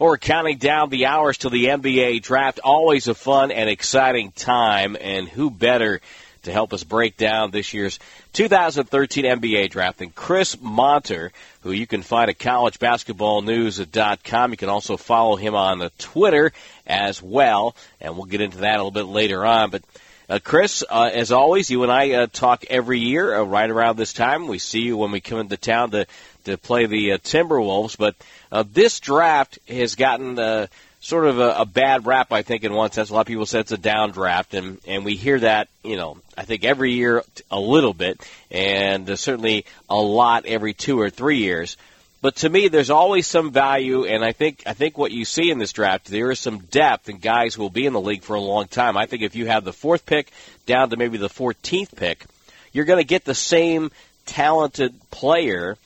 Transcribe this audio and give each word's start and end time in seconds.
We're 0.00 0.16
counting 0.16 0.58
down 0.58 0.90
the 0.90 1.06
hours 1.06 1.38
to 1.38 1.50
the 1.50 1.64
NBA 1.64 2.22
draft. 2.22 2.60
Always 2.62 3.08
a 3.08 3.16
fun 3.16 3.50
and 3.50 3.68
exciting 3.68 4.30
time, 4.30 4.96
and 5.00 5.28
who 5.28 5.50
better 5.50 6.00
to 6.42 6.52
help 6.52 6.72
us 6.72 6.84
break 6.84 7.16
down 7.16 7.50
this 7.50 7.74
year's 7.74 7.98
2013 8.32 9.24
NBA 9.24 9.70
draft 9.70 9.98
than 9.98 10.10
Chris 10.10 10.54
Monter, 10.62 11.32
who 11.62 11.72
you 11.72 11.84
can 11.84 12.02
find 12.02 12.30
at 12.30 12.38
collegebasketballnews.com. 12.38 14.50
You 14.52 14.56
can 14.56 14.68
also 14.68 14.96
follow 14.96 15.34
him 15.34 15.56
on 15.56 15.90
Twitter 15.98 16.52
as 16.86 17.20
well, 17.20 17.74
and 18.00 18.16
we'll 18.16 18.26
get 18.26 18.40
into 18.40 18.58
that 18.58 18.76
a 18.76 18.84
little 18.84 18.92
bit 18.92 19.06
later 19.06 19.44
on. 19.44 19.70
But 19.70 19.82
uh, 20.28 20.38
Chris, 20.38 20.84
uh, 20.88 21.10
as 21.12 21.32
always, 21.32 21.70
you 21.70 21.82
and 21.82 21.90
I 21.90 22.12
uh, 22.12 22.28
talk 22.28 22.64
every 22.70 23.00
year 23.00 23.34
uh, 23.34 23.42
right 23.42 23.68
around 23.68 23.96
this 23.96 24.12
time. 24.12 24.46
We 24.46 24.60
see 24.60 24.82
you 24.82 24.96
when 24.96 25.10
we 25.10 25.20
come 25.20 25.40
into 25.40 25.56
town 25.56 25.90
to 25.90 26.06
to 26.48 26.58
play 26.58 26.86
the 26.86 27.12
uh, 27.12 27.18
Timberwolves, 27.18 27.96
but 27.96 28.16
uh, 28.52 28.64
this 28.70 29.00
draft 29.00 29.58
has 29.68 29.94
gotten 29.94 30.38
uh, 30.38 30.66
sort 31.00 31.26
of 31.26 31.38
a, 31.38 31.60
a 31.60 31.64
bad 31.64 32.06
rap, 32.06 32.32
I 32.32 32.42
think, 32.42 32.64
in 32.64 32.72
one 32.72 32.90
sense. 32.90 33.10
A 33.10 33.14
lot 33.14 33.20
of 33.20 33.26
people 33.26 33.46
say 33.46 33.60
it's 33.60 33.72
a 33.72 33.78
down 33.78 34.10
draft, 34.10 34.54
and 34.54 34.78
and 34.86 35.04
we 35.04 35.16
hear 35.16 35.38
that, 35.40 35.68
you 35.82 35.96
know, 35.96 36.18
I 36.36 36.44
think 36.44 36.64
every 36.64 36.92
year 36.92 37.22
a 37.50 37.60
little 37.60 37.94
bit, 37.94 38.20
and 38.50 39.08
uh, 39.08 39.16
certainly 39.16 39.64
a 39.88 39.96
lot 39.96 40.46
every 40.46 40.74
two 40.74 41.00
or 41.00 41.10
three 41.10 41.38
years. 41.38 41.76
But 42.20 42.36
to 42.36 42.48
me, 42.48 42.66
there's 42.66 42.90
always 42.90 43.28
some 43.28 43.52
value, 43.52 44.04
and 44.04 44.24
I 44.24 44.32
think 44.32 44.64
I 44.66 44.72
think 44.72 44.98
what 44.98 45.12
you 45.12 45.24
see 45.24 45.50
in 45.50 45.58
this 45.58 45.72
draft, 45.72 46.06
there 46.06 46.32
is 46.32 46.40
some 46.40 46.58
depth 46.58 47.08
and 47.08 47.20
guys 47.20 47.56
will 47.56 47.70
be 47.70 47.86
in 47.86 47.92
the 47.92 48.00
league 48.00 48.22
for 48.22 48.34
a 48.34 48.40
long 48.40 48.66
time. 48.66 48.96
I 48.96 49.06
think 49.06 49.22
if 49.22 49.36
you 49.36 49.46
have 49.46 49.64
the 49.64 49.72
fourth 49.72 50.04
pick 50.04 50.32
down 50.66 50.90
to 50.90 50.96
maybe 50.96 51.16
the 51.16 51.28
14th 51.28 51.94
pick, 51.94 52.24
you're 52.72 52.86
going 52.86 52.98
to 52.98 53.04
get 53.04 53.24
the 53.24 53.36
same 53.36 53.92
talented 54.26 54.94
player 55.10 55.78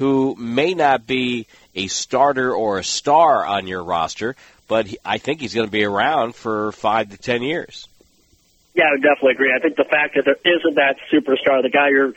who 0.00 0.34
may 0.38 0.72
not 0.72 1.06
be 1.06 1.46
a 1.74 1.86
starter 1.86 2.54
or 2.54 2.78
a 2.78 2.84
star 2.84 3.44
on 3.44 3.66
your 3.66 3.84
roster, 3.84 4.34
but 4.66 4.86
he, 4.86 4.96
I 5.04 5.18
think 5.18 5.42
he's 5.42 5.52
going 5.52 5.66
to 5.66 5.70
be 5.70 5.84
around 5.84 6.34
for 6.34 6.72
five 6.72 7.10
to 7.10 7.18
ten 7.18 7.42
years. 7.42 7.86
Yeah, 8.74 8.84
I 8.88 8.92
would 8.92 9.02
definitely 9.02 9.32
agree. 9.32 9.52
I 9.54 9.60
think 9.60 9.76
the 9.76 9.84
fact 9.84 10.14
that 10.16 10.24
there 10.24 10.40
isn't 10.40 10.76
that 10.76 10.96
superstar, 11.12 11.60
the 11.60 11.68
guy 11.68 11.90
you're 11.90 12.14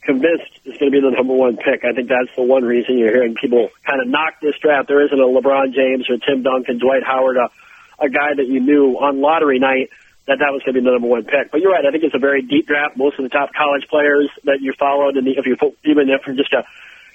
convinced 0.00 0.48
is 0.64 0.78
going 0.78 0.90
to 0.90 0.96
be 0.96 1.00
the 1.00 1.10
number 1.10 1.34
one 1.34 1.58
pick, 1.58 1.84
I 1.84 1.92
think 1.92 2.08
that's 2.08 2.34
the 2.36 2.42
one 2.42 2.64
reason 2.64 2.96
you're 2.96 3.12
hearing 3.12 3.34
people 3.34 3.68
kind 3.84 4.00
of 4.00 4.08
knock 4.08 4.40
this 4.40 4.54
draft. 4.62 4.88
There 4.88 5.04
isn't 5.04 5.20
a 5.20 5.28
LeBron 5.28 5.74
James 5.74 6.08
or 6.08 6.16
Tim 6.16 6.42
Duncan, 6.42 6.78
Dwight 6.78 7.02
Howard, 7.04 7.36
a, 7.36 7.50
a 7.98 8.08
guy 8.08 8.32
that 8.34 8.46
you 8.46 8.60
knew 8.60 8.96
on 8.96 9.20
lottery 9.20 9.58
night 9.58 9.90
that 10.26 10.38
that 10.38 10.52
was 10.56 10.62
going 10.64 10.74
to 10.74 10.80
be 10.80 10.84
the 10.86 10.90
number 10.90 11.08
one 11.08 11.24
pick. 11.24 11.50
But 11.52 11.60
you're 11.60 11.72
right. 11.72 11.84
I 11.84 11.90
think 11.90 12.02
it's 12.02 12.14
a 12.14 12.18
very 12.18 12.40
deep 12.40 12.66
draft. 12.66 12.96
Most 12.96 13.18
of 13.18 13.24
the 13.24 13.28
top 13.28 13.52
college 13.52 13.86
players 13.88 14.30
that 14.44 14.62
you 14.62 14.72
followed, 14.78 15.18
and 15.18 15.28
if 15.28 15.44
you 15.44 15.56
even 15.84 16.08
if 16.08 16.26
you're 16.26 16.36
just 16.36 16.54
a 16.54 16.64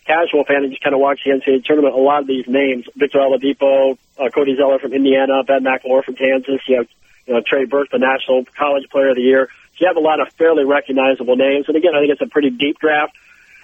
casual 0.06 0.44
fan 0.44 0.64
and 0.64 0.72
just 0.72 0.84
kind 0.84 0.94
of 0.94 1.00
watch 1.00 1.22
the 1.24 1.32
NCAA 1.32 1.64
tournament, 1.64 1.94
a 1.94 1.98
lot 1.98 2.22
of 2.22 2.28
these 2.28 2.48
names, 2.48 2.86
Victor 2.96 3.20
Oladipo, 3.20 3.98
uh, 4.18 4.30
Cody 4.30 4.56
Zeller 4.56 4.80
from 4.80 4.94
Indiana, 4.94 5.44
Ben 5.44 5.64
McLemore 5.64 6.04
from 6.04 6.16
Kansas, 6.16 6.62
you 6.68 6.78
have, 6.78 6.88
you 7.28 7.34
know, 7.34 7.42
Trey 7.46 7.66
Burke, 7.66 7.90
the 7.92 8.00
National 8.00 8.46
College 8.58 8.90
Player 8.90 9.10
of 9.10 9.16
the 9.16 9.22
Year. 9.22 9.48
So 9.74 9.86
you 9.86 9.88
have 9.88 9.98
a 9.98 10.02
lot 10.02 10.20
of 10.20 10.34
fairly 10.34 10.66
recognizable 10.66 11.36
names. 11.36 11.66
And 11.68 11.78
again, 11.78 11.96
I 11.96 12.00
think 12.00 12.12
it's 12.12 12.22
a 12.22 12.32
pretty 12.32 12.50
deep 12.50 12.80
draft. 12.80 13.16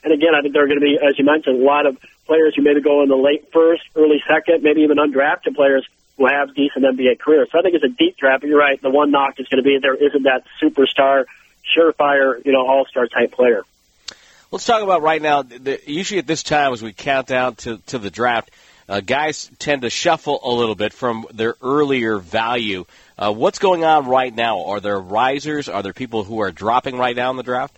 And 0.03 0.13
again, 0.13 0.35
I 0.35 0.41
think 0.41 0.53
there 0.53 0.63
are 0.63 0.67
going 0.67 0.79
to 0.79 0.85
be, 0.85 0.97
as 0.97 1.17
you 1.17 1.25
mentioned, 1.25 1.61
a 1.61 1.65
lot 1.65 1.85
of 1.85 1.97
players 2.25 2.55
who 2.55 2.61
maybe 2.61 2.81
go 2.81 3.01
in 3.03 3.09
the 3.09 3.17
late 3.17 3.51
first, 3.51 3.83
early 3.95 4.21
second, 4.27 4.63
maybe 4.63 4.81
even 4.81 4.97
undrafted 4.97 5.55
players 5.55 5.87
who 6.17 6.27
have 6.27 6.53
decent 6.55 6.85
NBA 6.85 7.19
careers. 7.19 7.49
So 7.51 7.59
I 7.59 7.61
think 7.61 7.75
it's 7.75 7.83
a 7.83 7.89
deep 7.89 8.17
draft. 8.17 8.41
But 8.41 8.49
you're 8.49 8.59
right. 8.59 8.81
The 8.81 8.89
one 8.89 9.11
knock 9.11 9.39
is 9.39 9.47
going 9.47 9.61
to 9.61 9.67
be 9.67 9.79
there 9.81 9.95
isn't 9.95 10.23
that 10.23 10.43
superstar, 10.61 11.25
surefire, 11.75 12.43
you 12.45 12.51
know, 12.51 12.65
all-star 12.65 13.07
type 13.07 13.31
player. 13.31 13.63
Let's 14.49 14.65
talk 14.65 14.81
about 14.81 15.01
right 15.01 15.21
now. 15.21 15.41
The, 15.41 15.81
usually 15.85 16.19
at 16.19 16.27
this 16.27 16.41
time, 16.41 16.71
as 16.71 16.81
we 16.81 16.93
count 16.93 17.27
down 17.27 17.55
to, 17.55 17.77
to 17.87 17.99
the 17.99 18.09
draft, 18.09 18.49
uh, 18.87 19.01
guys 19.01 19.51
tend 19.59 19.81
to 19.81 19.89
shuffle 19.89 20.39
a 20.41 20.51
little 20.51 20.75
bit 20.75 20.93
from 20.93 21.25
their 21.33 21.55
earlier 21.61 22.17
value. 22.17 22.85
Uh, 23.17 23.33
what's 23.33 23.59
going 23.59 23.83
on 23.83 24.07
right 24.07 24.33
now? 24.33 24.63
Are 24.63 24.79
there 24.79 24.97
risers? 24.97 25.67
Are 25.67 25.83
there 25.83 25.91
people 25.91 26.23
who 26.23 26.39
are 26.39 26.51
dropping 26.51 26.97
right 26.97 27.15
now 27.15 27.29
in 27.31 27.35
the 27.35 27.43
draft? 27.43 27.77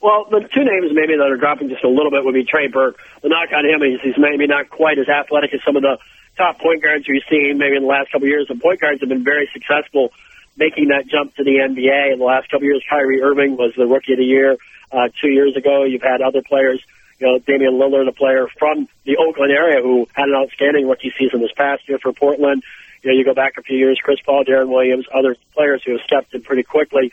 Well, 0.00 0.26
the 0.28 0.40
two 0.52 0.64
names 0.64 0.90
maybe 0.92 1.14
that 1.16 1.30
are 1.30 1.36
dropping 1.36 1.68
just 1.68 1.84
a 1.84 1.88
little 1.88 2.10
bit 2.10 2.24
would 2.24 2.34
be 2.34 2.44
Trey 2.44 2.66
Burke. 2.66 2.98
The 3.22 3.28
knock 3.28 3.50
on 3.52 3.64
him 3.64 3.80
is 3.82 4.00
he's 4.02 4.18
maybe 4.18 4.48
not 4.48 4.68
quite 4.68 4.98
as 4.98 5.08
athletic 5.08 5.54
as 5.54 5.60
some 5.64 5.76
of 5.76 5.82
the 5.82 5.98
top 6.36 6.58
point 6.58 6.82
guards 6.82 7.06
we've 7.08 7.22
seen 7.30 7.58
maybe 7.58 7.76
in 7.76 7.82
the 7.82 7.88
last 7.88 8.10
couple 8.10 8.26
of 8.26 8.28
years. 8.28 8.48
The 8.48 8.56
point 8.56 8.80
guards 8.80 9.00
have 9.00 9.08
been 9.08 9.24
very 9.24 9.48
successful 9.52 10.12
making 10.56 10.88
that 10.88 11.06
jump 11.06 11.34
to 11.36 11.44
the 11.44 11.58
NBA 11.62 12.12
in 12.12 12.18
the 12.18 12.24
last 12.24 12.50
couple 12.50 12.66
of 12.66 12.70
years. 12.70 12.82
Kyrie 12.88 13.22
Irving 13.22 13.56
was 13.56 13.72
the 13.76 13.86
rookie 13.86 14.12
of 14.12 14.18
the 14.18 14.24
year 14.24 14.56
uh, 14.90 15.08
two 15.20 15.28
years 15.28 15.56
ago. 15.56 15.84
You've 15.84 16.02
had 16.02 16.22
other 16.22 16.42
players, 16.42 16.82
you 17.18 17.26
know, 17.26 17.38
Damian 17.38 17.74
Lillard, 17.74 18.08
a 18.08 18.12
player 18.12 18.46
from 18.58 18.88
the 19.04 19.16
Oakland 19.18 19.52
area 19.52 19.82
who 19.82 20.08
had 20.12 20.28
an 20.28 20.34
outstanding 20.34 20.88
rookie 20.88 21.12
season 21.18 21.40
this 21.40 21.52
past 21.52 21.88
year 21.88 21.98
for 21.98 22.12
Portland. 22.12 22.62
You 23.02 23.12
know, 23.12 23.18
you 23.18 23.24
go 23.24 23.34
back 23.34 23.58
a 23.58 23.62
few 23.62 23.76
years, 23.76 24.00
Chris 24.02 24.18
Paul, 24.24 24.44
Deron 24.44 24.68
Williams, 24.68 25.06
other 25.14 25.36
players 25.54 25.82
who 25.84 25.92
have 25.92 26.00
stepped 26.00 26.34
in 26.34 26.42
pretty 26.42 26.62
quickly. 26.62 27.12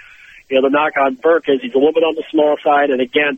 You 0.49 0.61
know, 0.61 0.67
the 0.67 0.71
knock 0.71 0.93
on 0.97 1.15
Burke 1.15 1.49
is 1.49 1.61
he's 1.61 1.73
a 1.73 1.77
little 1.77 1.93
bit 1.93 2.03
on 2.03 2.15
the 2.15 2.23
small 2.31 2.57
side, 2.63 2.89
and 2.89 3.01
again, 3.01 3.37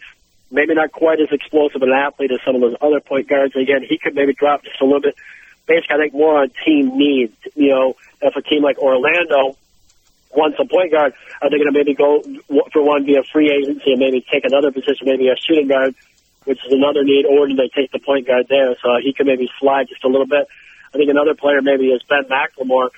maybe 0.51 0.73
not 0.73 0.91
quite 0.91 1.19
as 1.19 1.29
explosive 1.31 1.81
an 1.81 1.91
athlete 1.91 2.31
as 2.31 2.39
some 2.45 2.55
of 2.55 2.61
those 2.61 2.75
other 2.81 2.99
point 2.99 3.27
guards. 3.27 3.55
And 3.55 3.63
again, 3.63 3.83
he 3.88 3.97
could 3.97 4.15
maybe 4.15 4.33
drop 4.33 4.63
just 4.63 4.79
a 4.79 4.85
little 4.85 5.01
bit. 5.01 5.15
Basically, 5.65 5.95
I 5.95 5.97
think 5.97 6.13
more 6.13 6.41
on 6.41 6.51
team 6.63 6.97
needs. 6.97 7.33
You 7.55 7.69
know, 7.69 7.95
if 8.21 8.35
a 8.35 8.41
team 8.41 8.63
like 8.63 8.77
Orlando 8.77 9.57
wants 10.35 10.57
a 10.59 10.66
point 10.66 10.91
guard, 10.91 11.13
are 11.41 11.50
they 11.50 11.57
going 11.57 11.72
to 11.72 11.78
maybe 11.78 11.94
go 11.94 12.22
for 12.72 12.84
one 12.84 13.06
via 13.06 13.23
free 13.31 13.51
agency 13.51 13.91
and 13.91 14.00
maybe 14.00 14.25
take 14.31 14.46
another 14.46 14.72
position, 14.72 15.07
maybe 15.07 15.28
a 15.29 15.35
shooting 15.35 15.68
guard, 15.68 15.96
which 16.44 16.59
is 16.66 16.72
another 16.72 17.03
need, 17.03 17.25
or 17.25 17.47
do 17.47 17.56
they 17.56 17.69
take 17.73 17.91
the 17.91 18.00
point 18.00 18.28
guard 18.28 18.47
there? 18.50 18.75
So 18.84 18.97
he 19.01 19.13
could 19.13 19.25
maybe 19.25 19.50
slide 19.59 19.88
just 19.88 20.03
a 20.03 20.07
little 20.07 20.28
bit. 20.28 20.47
I 20.94 20.97
think 20.97 21.09
another 21.09 21.35
player 21.35 21.62
maybe 21.62 21.88
is 21.88 22.01
Ben 22.07 22.24
McLemore 22.29 22.90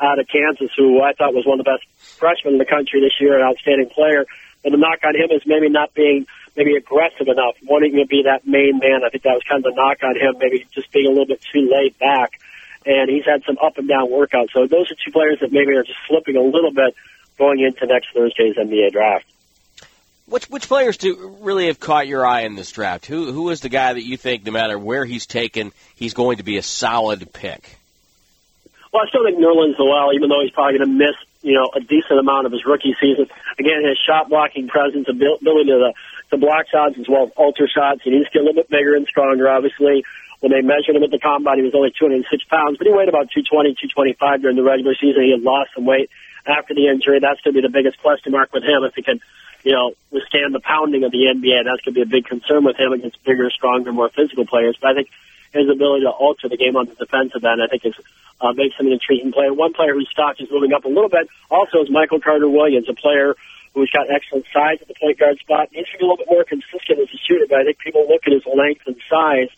out 0.00 0.18
of 0.18 0.26
Kansas, 0.28 0.70
who 0.76 1.02
I 1.02 1.12
thought 1.12 1.34
was 1.34 1.44
one 1.46 1.60
of 1.60 1.64
the 1.64 1.70
best 1.70 1.84
freshmen 2.18 2.54
in 2.54 2.58
the 2.58 2.66
country 2.66 3.00
this 3.00 3.14
year, 3.20 3.38
an 3.38 3.44
outstanding 3.44 3.90
player. 3.90 4.24
And 4.64 4.72
the 4.72 4.78
knock 4.78 5.02
on 5.04 5.14
him 5.14 5.30
is 5.30 5.42
maybe 5.44 5.68
not 5.68 5.92
being 5.94 6.26
maybe 6.56 6.76
aggressive 6.76 7.26
enough, 7.28 7.56
wanting 7.62 7.96
to 7.96 8.06
be 8.06 8.24
that 8.24 8.46
main 8.46 8.78
man. 8.78 9.02
I 9.04 9.10
think 9.10 9.24
that 9.24 9.34
was 9.34 9.42
kind 9.48 9.64
of 9.64 9.74
the 9.74 9.76
knock 9.76 10.02
on 10.02 10.14
him, 10.14 10.38
maybe 10.38 10.66
just 10.70 10.92
being 10.92 11.06
a 11.06 11.10
little 11.10 11.26
bit 11.26 11.42
too 11.52 11.68
laid 11.70 11.98
back 11.98 12.38
and 12.86 13.10
he's 13.10 13.24
had 13.24 13.42
some 13.44 13.58
up 13.62 13.78
and 13.78 13.88
down 13.88 14.10
workouts. 14.10 14.50
So 14.52 14.66
those 14.66 14.90
are 14.90 14.96
two 15.04 15.12
players 15.12 15.38
that 15.40 15.52
maybe 15.52 15.72
are 15.76 15.82
just 15.82 15.98
slipping 16.08 16.36
a 16.36 16.42
little 16.42 16.72
bit 16.72 16.94
going 17.38 17.60
into 17.60 17.86
next 17.86 18.08
Thursday's 18.14 18.56
NBA 18.56 18.92
draft. 18.92 19.26
Which 20.26 20.48
which 20.48 20.68
players 20.68 20.96
do 20.96 21.36
really 21.40 21.66
have 21.66 21.80
caught 21.80 22.06
your 22.06 22.24
eye 22.24 22.42
in 22.42 22.54
this 22.54 22.70
draft? 22.70 23.06
Who 23.06 23.32
who 23.32 23.50
is 23.50 23.60
the 23.60 23.68
guy 23.68 23.92
that 23.92 24.02
you 24.02 24.16
think, 24.16 24.46
no 24.46 24.52
matter 24.52 24.78
where 24.78 25.04
he's 25.04 25.26
taken, 25.26 25.72
he's 25.94 26.14
going 26.14 26.38
to 26.38 26.42
be 26.42 26.56
a 26.58 26.62
solid 26.62 27.32
pick? 27.32 27.76
Well, 28.92 29.02
I 29.04 29.08
still 29.08 29.24
think 29.24 29.38
Nerlens 29.38 29.78
Noel, 29.78 30.12
even 30.14 30.28
though 30.28 30.42
he's 30.42 30.52
probably 30.52 30.78
going 30.78 30.90
to 30.90 30.94
miss, 30.94 31.16
you 31.40 31.54
know, 31.54 31.70
a 31.74 31.80
decent 31.80 32.20
amount 32.20 32.46
of 32.46 32.52
his 32.52 32.64
rookie 32.64 32.94
season. 33.00 33.26
Again, 33.58 33.84
his 33.88 33.98
shot 33.98 34.28
blocking 34.28 34.68
presence, 34.68 35.08
ability 35.08 35.70
to 35.70 35.78
the 35.80 35.94
to 36.30 36.38
block 36.38 36.66
shots 36.70 36.96
as 36.98 37.08
well 37.08 37.24
as 37.24 37.32
alter 37.36 37.68
shots. 37.68 38.00
He 38.02 38.10
needs 38.10 38.26
to 38.26 38.30
get 38.32 38.42
a 38.42 38.44
little 38.44 38.62
bit 38.62 38.70
bigger 38.70 38.94
and 38.94 39.06
stronger, 39.06 39.48
obviously. 39.48 40.04
When 40.42 40.50
they 40.50 40.60
measured 40.60 40.98
him 40.98 41.06
at 41.06 41.14
the 41.14 41.22
combine, 41.22 41.58
he 41.58 41.62
was 41.62 41.74
only 41.74 41.94
206 41.94 42.26
pounds, 42.50 42.74
but 42.76 42.86
he 42.86 42.92
weighed 42.92 43.08
about 43.08 43.30
220, 43.30 43.78
225 43.78 44.42
during 44.42 44.56
the 44.58 44.66
regular 44.66 44.98
season. 44.98 45.22
He 45.22 45.30
had 45.30 45.40
lost 45.40 45.70
some 45.70 45.86
weight 45.86 46.10
after 46.44 46.74
the 46.74 46.90
injury. 46.90 47.22
That's 47.22 47.40
going 47.46 47.54
to 47.54 47.62
be 47.62 47.64
the 47.64 47.70
biggest 47.70 48.02
question 48.02 48.32
mark 48.34 48.52
with 48.52 48.66
him 48.66 48.82
if 48.82 48.90
he 48.98 49.06
can, 49.06 49.22
you 49.62 49.70
know, 49.70 49.94
withstand 50.10 50.52
the 50.52 50.58
pounding 50.58 51.04
of 51.06 51.12
the 51.12 51.30
NBA. 51.30 51.62
That's 51.62 51.86
going 51.86 51.94
to 51.94 52.02
be 52.02 52.02
a 52.02 52.10
big 52.10 52.26
concern 52.26 52.64
with 52.66 52.74
him 52.74 52.90
against 52.90 53.22
bigger, 53.22 53.50
stronger, 53.54 53.92
more 53.92 54.10
physical 54.10 54.44
players. 54.44 54.76
But 54.82 54.90
I 54.90 54.94
think 54.94 55.10
his 55.54 55.70
ability 55.70 56.04
to 56.06 56.10
alter 56.10 56.48
the 56.48 56.56
game 56.56 56.74
on 56.74 56.90
the 56.90 56.98
defensive 56.98 57.44
end, 57.44 57.62
I 57.62 57.68
think, 57.70 57.86
is 57.86 57.94
uh, 58.40 58.52
makes 58.52 58.74
him 58.74 58.86
an 58.86 58.98
intriguing 58.98 59.30
player. 59.30 59.54
One 59.54 59.72
player 59.72 59.94
whose 59.94 60.10
stock 60.10 60.40
is 60.40 60.50
moving 60.50 60.72
up 60.72 60.84
a 60.84 60.88
little 60.88 61.08
bit 61.08 61.28
also 61.50 61.86
is 61.86 61.90
Michael 61.90 62.18
Carter 62.18 62.48
Williams, 62.48 62.88
a 62.88 62.94
player 62.94 63.36
who's 63.74 63.90
got 63.90 64.10
excellent 64.10 64.46
size 64.52 64.78
at 64.82 64.88
the 64.88 64.94
point 64.98 65.18
guard 65.18 65.38
spot. 65.38 65.68
He's 65.70 65.86
a 65.94 66.02
little 66.02 66.16
bit 66.16 66.26
more 66.28 66.42
consistent 66.42 66.98
as 66.98 67.08
a 67.14 67.18
shooter, 67.22 67.46
but 67.48 67.60
I 67.60 67.64
think 67.64 67.78
people 67.78 68.06
look 68.08 68.26
at 68.26 68.32
his 68.32 68.42
length 68.44 68.82
and 68.86 68.96
size 69.08 69.48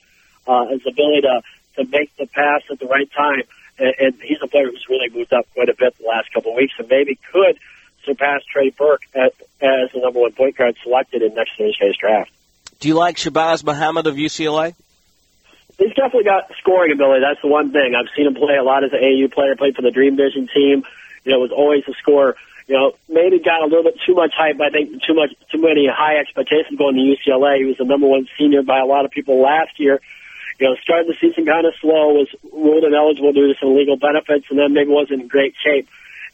uh, 0.47 0.67
his 0.67 0.83
ability 0.87 1.23
to, 1.23 1.43
to 1.77 1.85
make 1.91 2.15
the 2.17 2.27
pass 2.27 2.63
at 2.71 2.79
the 2.79 2.87
right 2.87 3.11
time. 3.13 3.43
And, 3.79 3.95
and 3.99 4.15
he's 4.23 4.39
a 4.43 4.47
player 4.47 4.67
who's 4.67 4.87
really 4.89 5.09
moved 5.11 5.33
up 5.33 5.47
quite 5.55 5.69
a 5.69 5.75
bit 5.75 5.97
the 5.99 6.07
last 6.07 6.33
couple 6.33 6.53
of 6.53 6.57
weeks 6.57 6.75
and 6.79 6.89
maybe 6.89 7.19
could 7.33 7.59
surpass 8.05 8.43
Trey 8.53 8.71
Burke 8.71 9.03
at, 9.15 9.33
as 9.61 9.91
the 9.93 10.01
number 10.01 10.21
one 10.21 10.33
point 10.33 10.57
guard 10.57 10.77
selected 10.83 11.23
in 11.23 11.35
next 11.35 11.53
Thursday's 11.59 11.97
draft. 11.97 12.31
Do 12.81 12.89
you 12.89 12.95
like 12.95 13.17
Shabazz 13.17 13.65
Muhammad 13.65 14.07
of 14.07 14.17
UCLA? 14.17 14.75
He's 15.79 15.95
definitely 15.95 16.25
got 16.25 16.51
scoring 16.61 16.93
ability. 16.93 17.21
That's 17.27 17.41
the 17.43 17.49
one 17.49 17.73
thing. 17.73 17.95
I've 17.99 18.13
seen 18.17 18.27
him 18.27 18.35
play 18.35 18.57
a 18.57 18.63
lot 18.63 18.85
as 18.85 18.93
an 18.93 19.01
AU 19.03 19.29
player, 19.29 19.57
played 19.57 19.75
for 19.75 19.83
the 19.83 19.91
Dream 19.91 20.17
Vision 20.17 20.49
team. 20.55 20.85
You 21.25 21.33
know, 21.33 21.39
was 21.41 21.51
always 21.51 21.83
a 21.89 21.95
scorer. 21.95 22.37
You 22.69 22.77
know, 22.77 22.93
maybe 23.09 23.41
got 23.41 23.63
a 23.63 23.67
little 23.67 23.83
bit 23.83 23.99
too 24.07 24.15
much 24.15 24.33
hype. 24.37 24.61
I 24.61 24.71
think 24.71 25.03
too 25.03 25.15
much, 25.15 25.35
too 25.51 25.61
many 25.61 25.89
high 25.91 26.19
expectations 26.19 26.79
going 26.79 26.95
to 26.95 27.03
UCLA. 27.03 27.59
He 27.59 27.65
was 27.65 27.77
the 27.79 27.85
number 27.85 28.07
one 28.07 28.29
senior 28.39 28.63
by 28.63 28.79
a 28.79 28.87
lot 28.87 29.05
of 29.05 29.11
people 29.11 29.43
last 29.43 29.81
year 29.81 30.01
you 30.59 30.69
know, 30.69 30.77
started 30.83 31.09
the 31.09 31.17
season 31.21 31.47
kind 31.47 31.67
of 31.67 31.75
slow, 31.81 32.15
was 32.15 32.29
ruled 32.53 32.85
ineligible 32.85 33.33
due 33.33 33.53
to 33.53 33.59
some 33.59 33.77
legal 33.77 33.97
benefits, 33.97 34.47
and 34.51 34.59
then 34.59 34.73
maybe 34.73 34.91
wasn't 34.91 35.23
in 35.23 35.29
great 35.29 35.55
shape. 35.63 35.89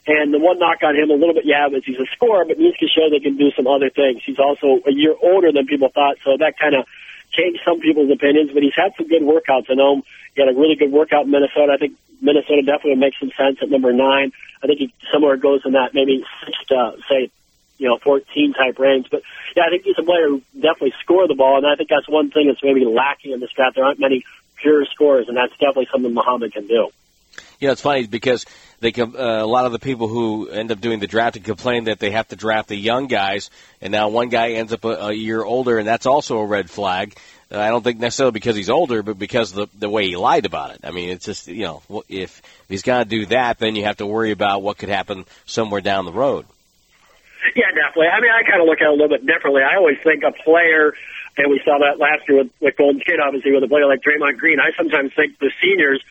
And 0.06 0.32
the 0.32 0.38
one 0.38 0.58
knock 0.58 0.82
on 0.82 0.96
him 0.96 1.10
a 1.10 1.14
little 1.14 1.34
bit, 1.34 1.44
yeah, 1.44 1.68
is 1.68 1.84
he's 1.84 1.98
a 1.98 2.06
scorer, 2.12 2.44
but 2.44 2.58
needs 2.58 2.78
to 2.78 2.88
show 2.88 3.08
they 3.10 3.20
can 3.20 3.36
do 3.36 3.50
some 3.52 3.66
other 3.66 3.90
things. 3.90 4.22
He's 4.24 4.38
also 4.38 4.80
a 4.86 4.92
year 4.92 5.14
older 5.22 5.52
than 5.52 5.66
people 5.66 5.88
thought, 5.88 6.16
so 6.24 6.36
that 6.38 6.58
kind 6.58 6.74
of 6.74 6.86
changed 7.32 7.60
some 7.64 7.80
people's 7.80 8.10
opinions, 8.10 8.50
but 8.52 8.62
he's 8.62 8.74
had 8.74 8.92
some 8.96 9.08
good 9.08 9.22
workouts. 9.22 9.70
I 9.70 9.74
know 9.74 10.02
he 10.34 10.40
had 10.42 10.48
a 10.48 10.58
really 10.58 10.76
good 10.76 10.90
workout 10.90 11.26
in 11.26 11.30
Minnesota. 11.30 11.72
I 11.72 11.76
think 11.76 11.96
Minnesota 12.20 12.62
definitely 12.62 12.96
makes 12.96 13.18
some 13.20 13.30
sense 13.36 13.58
at 13.62 13.70
number 13.70 13.92
nine. 13.92 14.32
I 14.62 14.66
think 14.66 14.78
he 14.78 14.94
somewhere 15.12 15.36
goes 15.36 15.62
in 15.64 15.72
that 15.72 15.94
maybe 15.94 16.24
six 16.44 16.58
to 16.68 16.74
uh, 16.76 16.92
say, 17.08 17.30
you 17.80 17.88
know, 17.88 17.98
14 17.98 18.52
type 18.52 18.78
range. 18.78 19.08
But 19.10 19.22
yeah, 19.56 19.64
I 19.66 19.70
think 19.70 19.84
he's 19.84 19.98
a 19.98 20.02
player 20.02 20.28
who 20.28 20.42
definitely 20.54 20.92
score 21.00 21.26
the 21.26 21.34
ball, 21.34 21.56
and 21.56 21.66
I 21.66 21.74
think 21.76 21.88
that's 21.88 22.08
one 22.08 22.30
thing 22.30 22.48
that's 22.48 22.62
maybe 22.62 22.84
lacking 22.84 23.32
in 23.32 23.40
this 23.40 23.50
draft. 23.56 23.74
There 23.74 23.84
aren't 23.84 23.98
many 23.98 24.24
pure 24.56 24.84
scorers, 24.84 25.26
and 25.28 25.36
that's 25.36 25.52
definitely 25.52 25.88
something 25.90 26.12
Muhammad 26.12 26.52
can 26.52 26.66
do. 26.66 26.90
You 27.58 27.68
know, 27.68 27.72
it's 27.72 27.80
funny 27.80 28.06
because 28.06 28.46
they 28.80 28.92
uh, 28.92 29.06
a 29.14 29.46
lot 29.46 29.66
of 29.66 29.72
the 29.72 29.78
people 29.78 30.08
who 30.08 30.48
end 30.48 30.70
up 30.70 30.80
doing 30.80 31.00
the 31.00 31.06
drafting 31.06 31.42
complain 31.42 31.84
that 31.84 31.98
they 31.98 32.10
have 32.10 32.28
to 32.28 32.36
draft 32.36 32.68
the 32.68 32.76
young 32.76 33.06
guys, 33.06 33.50
and 33.80 33.92
now 33.92 34.08
one 34.08 34.28
guy 34.28 34.50
ends 34.52 34.72
up 34.72 34.84
a, 34.84 35.08
a 35.08 35.12
year 35.12 35.42
older, 35.42 35.78
and 35.78 35.86
that's 35.86 36.06
also 36.06 36.38
a 36.38 36.46
red 36.46 36.70
flag. 36.70 37.16
Uh, 37.50 37.58
I 37.58 37.68
don't 37.68 37.82
think 37.82 37.98
necessarily 37.98 38.32
because 38.32 38.56
he's 38.56 38.70
older, 38.70 39.02
but 39.02 39.18
because 39.18 39.52
the 39.52 39.68
the 39.78 39.88
way 39.88 40.06
he 40.06 40.16
lied 40.16 40.46
about 40.46 40.72
it. 40.72 40.80
I 40.84 40.90
mean, 40.90 41.10
it's 41.10 41.24
just 41.24 41.48
you 41.48 41.64
know, 41.64 42.04
if 42.08 42.42
he's 42.68 42.82
got 42.82 42.98
to 42.98 43.04
do 43.04 43.26
that, 43.26 43.58
then 43.58 43.76
you 43.76 43.84
have 43.84 43.98
to 43.98 44.06
worry 44.06 44.30
about 44.32 44.62
what 44.62 44.78
could 44.78 44.88
happen 44.90 45.24
somewhere 45.46 45.80
down 45.80 46.04
the 46.04 46.12
road. 46.12 46.46
Yeah, 47.56 47.72
definitely. 47.72 48.08
I 48.08 48.20
mean, 48.20 48.30
I 48.30 48.42
kind 48.44 48.60
of 48.60 48.68
look 48.68 48.80
at 48.80 48.88
it 48.88 48.92
a 48.92 48.96
little 48.96 49.08
bit 49.08 49.24
differently. 49.24 49.62
I 49.62 49.76
always 49.76 49.98
think 50.04 50.22
a 50.24 50.32
player, 50.32 50.92
and 51.36 51.50
we 51.50 51.60
saw 51.64 51.78
that 51.80 51.98
last 51.98 52.28
year 52.28 52.44
with, 52.44 52.52
with 52.60 52.76
Golden 52.76 53.00
State, 53.00 53.20
obviously, 53.20 53.52
with 53.52 53.64
a 53.64 53.68
player 53.68 53.86
like 53.86 54.00
Draymond 54.02 54.38
Green. 54.38 54.60
I 54.60 54.72
sometimes 54.76 55.12
think 55.14 55.38
the 55.38 55.50
seniors 55.60 56.04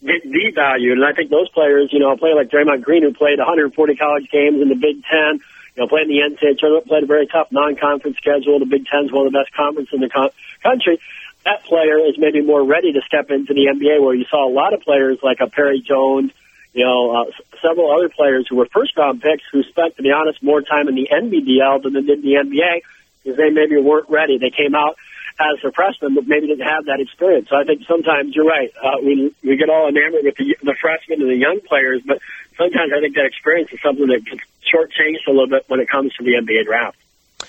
get 0.00 0.24
devalued, 0.24 0.96
and 0.96 1.04
I 1.04 1.12
think 1.12 1.30
those 1.30 1.48
players, 1.50 1.92
you 1.92 1.98
know, 1.98 2.12
a 2.12 2.16
player 2.16 2.34
like 2.34 2.48
Draymond 2.48 2.82
Green, 2.82 3.02
who 3.02 3.12
played 3.12 3.38
140 3.38 3.76
college 3.96 4.30
games 4.30 4.60
in 4.60 4.68
the 4.68 4.74
Big 4.74 5.04
Ten, 5.04 5.40
you 5.76 5.82
know, 5.82 5.88
played 5.88 6.08
in 6.08 6.16
the 6.16 6.24
NCAA 6.24 6.58
tournament, 6.58 6.86
played 6.86 7.04
a 7.04 7.06
very 7.06 7.26
tough 7.26 7.52
non-conference 7.52 8.16
schedule. 8.16 8.58
The 8.58 8.66
Big 8.66 8.86
Ten 8.86 9.04
is 9.04 9.12
one 9.12 9.26
of 9.26 9.32
the 9.32 9.38
best 9.38 9.52
conferences 9.52 9.92
in 9.92 10.00
the 10.00 10.08
co- 10.08 10.32
country. 10.62 10.98
That 11.44 11.64
player 11.64 11.98
is 11.98 12.18
maybe 12.18 12.40
more 12.42 12.64
ready 12.64 12.92
to 12.92 13.00
step 13.06 13.30
into 13.30 13.54
the 13.54 13.68
NBA, 13.72 14.00
where 14.02 14.14
you 14.14 14.24
saw 14.30 14.48
a 14.48 14.52
lot 14.52 14.74
of 14.74 14.80
players 14.80 15.18
like 15.22 15.40
a 15.40 15.46
Perry 15.48 15.80
Jones, 15.80 16.32
you 16.72 16.84
know, 16.84 17.10
uh, 17.10 17.24
several 17.62 17.92
other 17.92 18.08
players 18.08 18.46
who 18.48 18.56
were 18.56 18.66
first 18.66 18.96
round 18.96 19.20
picks 19.20 19.42
who 19.50 19.62
spent, 19.64 19.96
to 19.96 20.02
be 20.02 20.12
honest, 20.12 20.42
more 20.42 20.62
time 20.62 20.88
in 20.88 20.94
the 20.94 21.08
NBDL 21.10 21.82
than 21.82 21.94
they 21.94 22.02
did 22.02 22.22
the 22.22 22.34
NBA 22.34 22.82
because 23.22 23.36
they 23.36 23.50
maybe 23.50 23.76
weren't 23.76 24.08
ready. 24.08 24.38
They 24.38 24.50
came 24.50 24.74
out 24.74 24.96
as 25.40 25.64
a 25.64 25.72
freshman, 25.72 26.14
but 26.14 26.26
maybe 26.26 26.46
didn't 26.46 26.66
have 26.66 26.84
that 26.86 27.00
experience. 27.00 27.48
So 27.48 27.56
I 27.56 27.64
think 27.64 27.82
sometimes 27.88 28.34
you're 28.34 28.44
right. 28.44 28.72
Uh, 28.80 28.96
we 29.02 29.34
we 29.42 29.56
get 29.56 29.70
all 29.70 29.88
enamored 29.88 30.22
with 30.22 30.36
the, 30.36 30.56
the 30.62 30.74
freshmen 30.80 31.20
and 31.22 31.30
the 31.30 31.36
young 31.36 31.60
players, 31.60 32.02
but 32.04 32.20
sometimes 32.56 32.92
I 32.96 33.00
think 33.00 33.16
that 33.16 33.24
experience 33.24 33.72
is 33.72 33.80
something 33.80 34.06
that 34.08 34.24
gets 34.24 34.42
shortchanged 34.72 35.26
a 35.26 35.30
little 35.30 35.48
bit 35.48 35.64
when 35.68 35.80
it 35.80 35.88
comes 35.88 36.14
to 36.14 36.24
the 36.24 36.32
NBA 36.32 36.66
draft. 36.66 36.96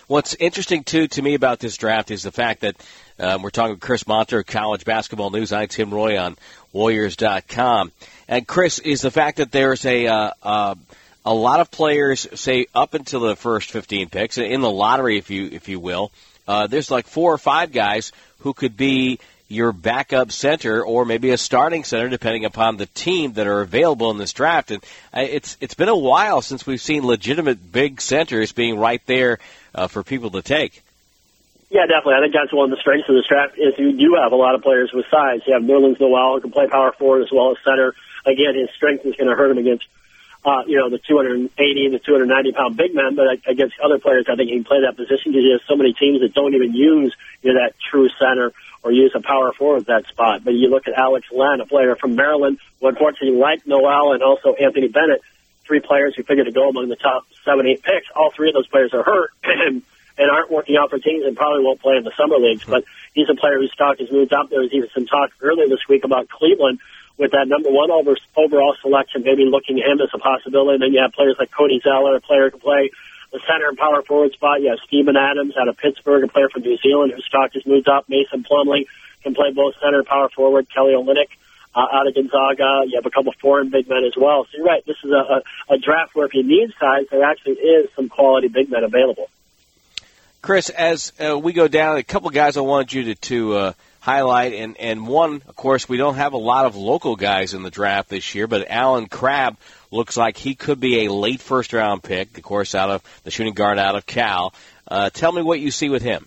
What's 0.07 0.35
interesting 0.35 0.83
too 0.83 1.07
to 1.07 1.21
me 1.21 1.35
about 1.35 1.59
this 1.59 1.77
draft 1.77 2.11
is 2.11 2.23
the 2.23 2.31
fact 2.31 2.61
that 2.61 2.75
um, 3.19 3.41
we're 3.41 3.49
talking 3.49 3.73
with 3.73 3.81
Chris 3.81 4.05
Monter, 4.07 4.45
College 4.45 4.85
Basketball 4.85 5.29
News. 5.29 5.51
I'm 5.51 5.67
Tim 5.67 5.93
Roye 5.93 6.17
on 6.17 6.37
Warriors.com, 6.73 7.91
and 8.27 8.47
Chris 8.47 8.79
is 8.79 9.01
the 9.01 9.11
fact 9.11 9.37
that 9.37 9.51
there's 9.51 9.85
a 9.85 10.07
uh, 10.07 10.31
uh, 10.41 10.75
a 11.25 11.33
lot 11.33 11.59
of 11.59 11.69
players 11.71 12.27
say 12.35 12.65
up 12.73 12.93
until 12.93 13.21
the 13.21 13.35
first 13.35 13.71
15 13.71 14.09
picks 14.09 14.37
in 14.37 14.61
the 14.61 14.71
lottery, 14.71 15.17
if 15.17 15.29
you 15.29 15.49
if 15.51 15.69
you 15.69 15.79
will. 15.79 16.11
Uh, 16.47 16.67
there's 16.67 16.89
like 16.89 17.07
four 17.07 17.33
or 17.33 17.37
five 17.37 17.71
guys 17.71 18.11
who 18.39 18.53
could 18.53 18.75
be 18.75 19.19
your 19.47 19.71
backup 19.73 20.31
center 20.31 20.83
or 20.83 21.05
maybe 21.05 21.29
a 21.31 21.37
starting 21.37 21.83
center, 21.83 22.09
depending 22.09 22.45
upon 22.45 22.77
the 22.77 22.85
team 22.87 23.33
that 23.33 23.47
are 23.47 23.61
available 23.61 24.09
in 24.09 24.17
this 24.17 24.33
draft. 24.33 24.71
And 24.71 24.83
uh, 25.13 25.21
it's 25.29 25.57
it's 25.59 25.73
been 25.73 25.89
a 25.89 25.97
while 25.97 26.41
since 26.41 26.65
we've 26.65 26.81
seen 26.81 27.05
legitimate 27.05 27.71
big 27.71 28.01
centers 28.01 28.51
being 28.51 28.79
right 28.79 29.01
there 29.05 29.39
uh, 29.75 29.87
for 29.87 30.03
people 30.03 30.31
to 30.31 30.41
take. 30.41 30.81
Yeah, 31.71 31.87
definitely. 31.87 32.19
I 32.19 32.21
think 32.27 32.35
that's 32.35 32.51
one 32.51 32.67
of 32.67 32.75
the 32.75 32.81
strengths 32.83 33.07
of 33.07 33.15
this 33.15 33.25
draft 33.31 33.55
is 33.55 33.79
you 33.79 33.95
do 33.95 34.19
have 34.21 34.33
a 34.33 34.35
lot 34.35 34.55
of 34.55 34.61
players 34.61 34.91
with 34.91 35.05
size. 35.09 35.39
You 35.47 35.55
have 35.55 35.63
Nerlens 35.63 36.01
Noel 36.03 36.35
who 36.35 36.41
can 36.41 36.51
play 36.51 36.67
power 36.67 36.91
forward 36.91 37.23
as 37.23 37.31
well 37.31 37.51
as 37.51 37.57
center. 37.63 37.95
Again, 38.27 38.59
his 38.59 38.67
strength 38.75 39.05
is 39.05 39.15
going 39.15 39.31
to 39.31 39.35
hurt 39.35 39.51
him 39.51 39.57
against 39.57 39.87
uh, 40.43 40.63
you 40.65 40.77
know, 40.77 40.89
the 40.89 40.97
280 40.97 41.85
and 41.85 41.93
the 41.93 41.99
290 41.99 42.51
pound 42.51 42.75
big 42.75 42.95
men, 42.95 43.15
but 43.15 43.27
against 43.47 43.75
other 43.79 43.99
players, 43.99 44.25
I 44.27 44.35
think 44.35 44.49
he 44.49 44.55
can 44.55 44.65
play 44.65 44.81
that 44.81 44.97
position 44.97 45.31
because 45.31 45.45
he 45.45 45.51
has 45.51 45.61
so 45.67 45.75
many 45.75 45.93
teams 45.93 46.19
that 46.21 46.33
don't 46.33 46.53
even 46.55 46.73
use, 46.73 47.15
you 47.41 47.53
know, 47.53 47.61
that 47.61 47.75
true 47.79 48.09
center 48.19 48.51
or 48.83 48.91
use 48.91 49.13
a 49.15 49.21
power 49.21 49.53
forward 49.53 49.81
at 49.81 49.87
that 49.87 50.07
spot. 50.07 50.43
But 50.43 50.55
you 50.55 50.67
look 50.69 50.87
at 50.87 50.97
Alex 50.97 51.27
Len, 51.31 51.61
a 51.61 51.65
player 51.67 51.95
from 51.95 52.15
Maryland, 52.15 52.57
who 52.81 52.87
unfortunately, 52.87 53.37
like 53.37 53.67
Noel 53.67 54.13
and 54.13 54.23
also 54.23 54.55
Anthony 54.55 54.87
Bennett, 54.87 55.21
three 55.63 55.79
players 55.79 56.15
who 56.17 56.23
figured 56.23 56.47
to 56.47 56.51
go 56.51 56.67
among 56.69 56.89
the 56.89 56.95
top 56.95 57.23
seven, 57.45 57.67
eight 57.67 57.83
picks. 57.83 58.07
All 58.15 58.31
three 58.35 58.49
of 58.49 58.55
those 58.55 58.67
players 58.67 58.93
are 58.93 59.03
hurt 59.03 59.29
and, 60.21 60.31
aren't 60.31 60.51
working 60.51 60.77
out 60.77 60.89
for 60.89 60.99
teams 60.99 61.25
and 61.25 61.35
probably 61.35 61.63
won't 61.63 61.81
play 61.81 61.97
in 61.97 62.03
the 62.03 62.13
summer 62.15 62.37
leagues. 62.37 62.65
But 62.65 62.85
he's 63.13 63.29
a 63.29 63.35
player 63.35 63.57
whose 63.57 63.71
stock 63.71 63.97
has 63.99 64.11
moved 64.11 64.33
up. 64.33 64.49
There 64.49 64.61
was 64.61 64.71
even 64.71 64.89
some 64.93 65.05
talk 65.05 65.31
earlier 65.41 65.67
this 65.67 65.87
week 65.89 66.03
about 66.03 66.29
Cleveland 66.29 66.79
with 67.17 67.31
that 67.31 67.47
number 67.47 67.69
one 67.69 67.91
over, 67.91 68.15
overall 68.35 68.75
selection, 68.81 69.23
maybe 69.23 69.45
looking 69.45 69.79
at 69.81 69.89
him 69.89 70.01
as 70.01 70.09
a 70.13 70.17
possibility. 70.17 70.75
And 70.75 70.83
then 70.83 70.93
you 70.93 71.01
have 71.01 71.13
players 71.13 71.35
like 71.37 71.51
Cody 71.51 71.81
Zeller, 71.83 72.15
a 72.15 72.21
player 72.21 72.45
who 72.45 72.51
can 72.51 72.59
play 72.61 72.89
the 73.31 73.39
center 73.47 73.69
and 73.69 73.77
power 73.77 74.01
forward 74.01 74.33
spot. 74.33 74.61
You 74.61 74.69
have 74.69 74.79
Steven 74.87 75.15
Adams 75.15 75.55
out 75.57 75.67
of 75.67 75.77
Pittsburgh, 75.77 76.23
a 76.23 76.27
player 76.27 76.49
from 76.49 76.63
New 76.63 76.77
Zealand 76.77 77.13
whose 77.13 77.25
stock 77.25 77.53
has 77.53 77.65
moved 77.65 77.89
up. 77.89 78.09
Mason 78.09 78.43
Plumlee 78.43 78.85
can 79.23 79.35
play 79.35 79.51
both 79.51 79.75
center 79.81 79.99
and 79.99 80.07
power 80.07 80.29
forward. 80.29 80.67
Kelly 80.73 80.93
Olynyk 80.93 81.29
uh, 81.75 81.85
out 81.91 82.07
of 82.07 82.15
Gonzaga. 82.15 82.83
You 82.87 82.95
have 82.95 83.05
a 83.05 83.11
couple 83.11 83.33
foreign 83.39 83.69
big 83.69 83.87
men 83.87 84.03
as 84.03 84.13
well. 84.17 84.45
So 84.45 84.57
you're 84.57 84.65
right. 84.65 84.85
This 84.85 84.97
is 85.03 85.11
a, 85.11 85.15
a, 85.15 85.75
a 85.75 85.77
draft 85.77 86.15
where 86.15 86.25
if 86.25 86.33
you 86.33 86.43
need 86.43 86.73
size, 86.79 87.05
there 87.09 87.23
actually 87.23 87.53
is 87.53 87.89
some 87.95 88.09
quality 88.09 88.47
big 88.47 88.69
men 88.69 88.83
available. 88.83 89.29
Chris, 90.41 90.69
as 90.69 91.13
uh, 91.23 91.37
we 91.37 91.53
go 91.53 91.67
down, 91.67 91.97
a 91.97 92.03
couple 92.03 92.29
guys 92.31 92.57
I 92.57 92.61
wanted 92.61 92.93
you 92.93 93.03
to, 93.03 93.15
to 93.15 93.53
uh, 93.53 93.73
highlight, 93.99 94.53
and, 94.53 94.75
and 94.77 95.07
one, 95.07 95.43
of 95.47 95.55
course, 95.55 95.87
we 95.87 95.97
don't 95.97 96.15
have 96.15 96.33
a 96.33 96.37
lot 96.37 96.65
of 96.65 96.75
local 96.75 97.15
guys 97.15 97.53
in 97.53 97.61
the 97.61 97.69
draft 97.69 98.09
this 98.09 98.33
year, 98.33 98.47
but 98.47 98.65
Allen 98.67 99.05
Crabbe 99.05 99.55
looks 99.91 100.17
like 100.17 100.37
he 100.37 100.55
could 100.55 100.79
be 100.79 101.05
a 101.05 101.13
late 101.13 101.41
first 101.41 101.73
round 101.73 102.01
pick, 102.01 102.35
of 102.37 102.43
course, 102.43 102.73
out 102.73 102.89
of 102.89 103.03
the 103.23 103.29
shooting 103.29 103.53
guard 103.53 103.77
out 103.77 103.95
of 103.95 104.07
Cal. 104.07 104.53
Uh, 104.87 105.11
tell 105.11 105.31
me 105.31 105.43
what 105.43 105.59
you 105.59 105.69
see 105.69 105.89
with 105.89 106.01
him. 106.01 106.25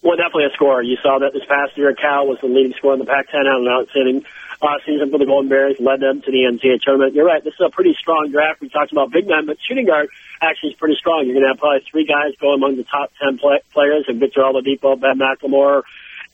Well, 0.00 0.16
definitely 0.16 0.46
a 0.46 0.54
scorer. 0.54 0.82
You 0.82 0.96
saw 1.02 1.18
that 1.18 1.34
this 1.34 1.44
past 1.46 1.76
year. 1.76 1.92
Cal 1.94 2.26
was 2.26 2.38
the 2.40 2.46
leading 2.46 2.72
scorer 2.78 2.94
in 2.94 3.00
the 3.00 3.04
Pac-10 3.04 3.46
out 3.46 3.60
an 3.60 3.68
outstanding 3.68 4.24
uh, 4.60 4.78
season 4.84 5.10
for 5.10 5.18
the 5.18 5.26
Golden 5.26 5.48
Bears, 5.48 5.76
led 5.78 6.00
them 6.00 6.20
to 6.22 6.30
the 6.30 6.42
NCAA 6.50 6.80
tournament. 6.82 7.14
You're 7.14 7.26
right. 7.26 7.42
This 7.42 7.54
is 7.54 7.60
a 7.64 7.70
pretty 7.70 7.94
strong 7.98 8.30
draft. 8.30 8.60
We 8.60 8.68
talked 8.68 8.92
about 8.92 9.10
big 9.10 9.28
men, 9.28 9.46
but 9.46 9.56
shooting 9.66 9.86
guard 9.86 10.08
actually 10.40 10.70
is 10.70 10.76
pretty 10.76 10.96
strong. 10.96 11.26
You're 11.26 11.34
going 11.34 11.44
to 11.44 11.50
have 11.54 11.58
probably 11.58 11.86
three 11.90 12.04
guys 12.04 12.34
go 12.40 12.52
among 12.52 12.76
the 12.76 12.84
top 12.84 13.12
10 13.22 13.38
play- 13.38 13.62
players, 13.72 14.06
and 14.08 14.18
Victor 14.18 14.40
Oladipo, 14.40 14.98
Ben 14.98 15.18
McLemore, 15.18 15.82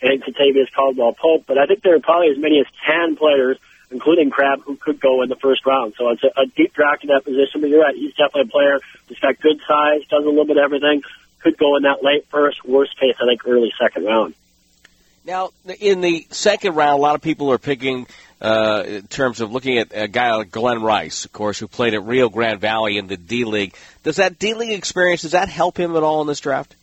and 0.00 0.22
Kentavious 0.22 0.72
Caldwell 0.74 1.12
Pope. 1.12 1.44
But 1.46 1.58
I 1.58 1.66
think 1.66 1.82
there 1.82 1.94
are 1.96 2.00
probably 2.00 2.30
as 2.30 2.38
many 2.38 2.60
as 2.60 2.66
10 2.86 3.16
players, 3.16 3.58
including 3.90 4.30
Crabbe, 4.30 4.62
who 4.62 4.76
could 4.76 5.00
go 5.00 5.22
in 5.22 5.28
the 5.28 5.36
first 5.36 5.66
round. 5.66 5.94
So 5.98 6.10
it's 6.10 6.24
a, 6.24 6.32
a 6.40 6.46
deep 6.46 6.72
draft 6.72 7.04
in 7.04 7.08
that 7.08 7.24
position. 7.24 7.60
But 7.60 7.70
you're 7.70 7.82
right. 7.82 7.94
He's 7.94 8.14
definitely 8.14 8.48
a 8.48 8.52
player 8.52 8.80
who's 9.08 9.18
got 9.20 9.38
good 9.40 9.60
size, 9.68 10.00
does 10.08 10.24
a 10.24 10.28
little 10.28 10.46
bit 10.46 10.56
of 10.56 10.64
everything. 10.64 11.02
Could 11.40 11.58
go 11.58 11.76
in 11.76 11.82
that 11.82 12.02
late 12.02 12.26
first, 12.30 12.64
worst 12.64 12.98
case, 12.98 13.16
I 13.20 13.26
think 13.26 13.46
early 13.46 13.70
second 13.78 14.04
round. 14.04 14.34
Now, 15.24 15.50
in 15.80 16.02
the 16.02 16.26
second 16.30 16.74
round, 16.74 16.98
a 16.98 17.02
lot 17.02 17.14
of 17.14 17.22
people 17.22 17.50
are 17.50 17.58
picking 17.58 18.06
uh, 18.42 18.82
in 18.86 19.06
terms 19.06 19.40
of 19.40 19.50
looking 19.50 19.78
at 19.78 19.88
a 19.94 20.06
guy 20.06 20.34
like 20.34 20.50
Glen 20.50 20.82
Rice, 20.82 21.24
of 21.24 21.32
course, 21.32 21.58
who 21.58 21.66
played 21.66 21.94
at 21.94 22.04
Rio 22.04 22.28
Grande 22.28 22.60
Valley 22.60 22.98
in 22.98 23.06
the 23.06 23.16
D 23.16 23.44
League. 23.44 23.74
Does 24.02 24.16
that 24.16 24.38
D 24.38 24.52
League 24.52 24.72
experience 24.72 25.22
does 25.22 25.32
that 25.32 25.48
help 25.48 25.78
him 25.78 25.96
at 25.96 26.02
all 26.02 26.20
in 26.20 26.26
this 26.26 26.40
draft? 26.40 26.76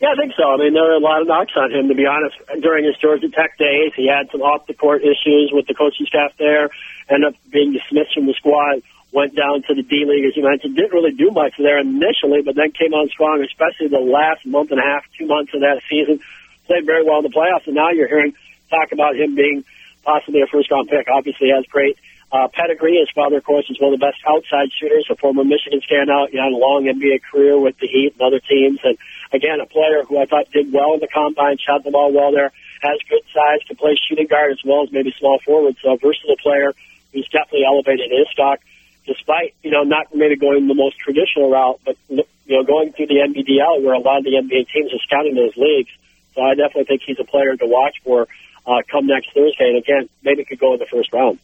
Yeah, 0.00 0.08
I 0.12 0.16
think 0.20 0.34
so. 0.36 0.42
I 0.42 0.56
mean, 0.58 0.74
there 0.74 0.82
were 0.82 0.94
a 0.94 0.98
lot 0.98 1.22
of 1.22 1.28
knocks 1.28 1.52
on 1.56 1.70
him, 1.70 1.88
to 1.88 1.94
be 1.94 2.04
honest. 2.04 2.36
During 2.60 2.84
his 2.84 2.96
Georgia 3.00 3.30
Tech 3.30 3.56
days, 3.56 3.92
he 3.96 4.08
had 4.08 4.30
some 4.32 4.42
off 4.42 4.66
the 4.66 4.74
court 4.74 5.02
issues 5.02 5.50
with 5.52 5.66
the 5.66 5.74
coaching 5.74 6.06
staff 6.06 6.36
there. 6.38 6.70
Ended 7.08 7.32
up 7.32 7.34
being 7.50 7.72
dismissed 7.72 8.12
from 8.14 8.26
the 8.26 8.34
squad. 8.34 8.82
Went 9.12 9.36
down 9.36 9.62
to 9.62 9.74
the 9.74 9.82
D 9.82 10.04
League, 10.04 10.26
as 10.26 10.36
you 10.36 10.42
mentioned. 10.42 10.74
Didn't 10.76 10.92
really 10.92 11.12
do 11.12 11.30
much 11.30 11.54
there 11.56 11.78
initially, 11.78 12.42
but 12.42 12.56
then 12.56 12.72
came 12.72 12.92
on 12.92 13.08
strong, 13.08 13.44
especially 13.44 13.88
the 13.88 14.00
last 14.00 14.44
month 14.44 14.72
and 14.72 14.80
a 14.80 14.82
half, 14.82 15.04
two 15.16 15.26
months 15.26 15.54
of 15.54 15.60
that 15.60 15.80
season. 15.88 16.20
Played 16.66 16.86
very 16.86 17.04
well 17.04 17.18
in 17.18 17.24
the 17.24 17.34
playoffs, 17.34 17.66
and 17.66 17.74
now 17.74 17.90
you're 17.90 18.08
hearing 18.08 18.34
talk 18.70 18.92
about 18.92 19.16
him 19.16 19.34
being 19.34 19.64
possibly 20.02 20.42
a 20.42 20.46
first 20.46 20.70
round 20.70 20.88
pick. 20.88 21.08
Obviously, 21.08 21.50
has 21.54 21.66
great 21.66 21.98
uh, 22.30 22.48
pedigree. 22.48 22.98
His 22.98 23.10
father, 23.14 23.38
of 23.38 23.44
course, 23.44 23.66
is 23.68 23.80
one 23.80 23.92
of 23.92 24.00
the 24.00 24.06
best 24.06 24.18
outside 24.26 24.70
shooters, 24.72 25.06
a 25.10 25.16
former 25.16 25.44
Michigan 25.44 25.80
standout. 25.80 26.30
He 26.30 26.38
had 26.38 26.52
a 26.52 26.56
long 26.56 26.84
NBA 26.84 27.22
career 27.30 27.58
with 27.58 27.78
the 27.78 27.88
Heat 27.88 28.14
and 28.14 28.22
other 28.22 28.40
teams, 28.40 28.80
and 28.84 28.96
Again, 29.32 29.60
a 29.60 29.66
player 29.66 30.04
who 30.04 30.20
I 30.20 30.26
thought 30.26 30.50
did 30.52 30.72
well 30.72 30.92
in 30.92 31.00
the 31.00 31.08
combine, 31.08 31.56
shot 31.56 31.84
the 31.84 31.90
ball 31.90 32.12
well 32.12 32.32
there, 32.32 32.52
has 32.82 32.98
good 33.08 33.22
size, 33.32 33.60
can 33.66 33.76
play 33.76 33.96
shooting 33.96 34.26
guard 34.26 34.52
as 34.52 34.60
well 34.64 34.82
as 34.82 34.92
maybe 34.92 35.14
small 35.18 35.38
forward. 35.44 35.76
So 35.82 35.94
a 35.94 35.96
versatile 35.96 36.36
player 36.36 36.72
who's 37.12 37.26
definitely 37.32 37.64
elevated 37.64 38.10
his 38.10 38.28
stock, 38.30 38.60
despite 39.06 39.54
you 39.62 39.70
know 39.70 39.84
not 39.84 40.14
maybe 40.14 40.36
going 40.36 40.68
the 40.68 40.74
most 40.74 40.98
traditional 40.98 41.50
route, 41.50 41.80
but 41.84 41.96
you 42.10 42.24
know 42.46 42.62
going 42.62 42.92
through 42.92 43.06
the 43.06 43.24
NBDL 43.24 43.82
where 43.82 43.94
a 43.94 43.98
lot 43.98 44.18
of 44.18 44.24
the 44.24 44.36
NBA 44.36 44.68
teams 44.68 44.92
are 44.92 45.00
scouting 45.00 45.34
those 45.34 45.56
leagues. 45.56 45.90
So 46.34 46.42
I 46.42 46.54
definitely 46.54 46.84
think 46.84 47.02
he's 47.06 47.18
a 47.20 47.24
player 47.24 47.56
to 47.56 47.66
watch 47.66 47.96
for 48.04 48.28
uh, 48.66 48.82
come 48.90 49.06
next 49.06 49.32
Thursday, 49.32 49.68
and 49.68 49.78
again, 49.78 50.08
maybe 50.22 50.44
could 50.44 50.58
go 50.58 50.74
in 50.74 50.78
the 50.78 50.86
first 50.86 51.12
round. 51.12 51.38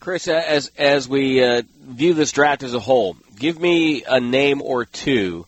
Chris, 0.00 0.28
as 0.28 0.70
as 0.76 1.08
we 1.08 1.42
uh, 1.42 1.62
view 1.80 2.14
this 2.14 2.32
draft 2.32 2.62
as 2.62 2.74
a 2.74 2.80
whole, 2.80 3.16
give 3.38 3.58
me 3.58 4.04
a 4.06 4.20
name 4.20 4.62
or 4.62 4.84
two 4.84 5.46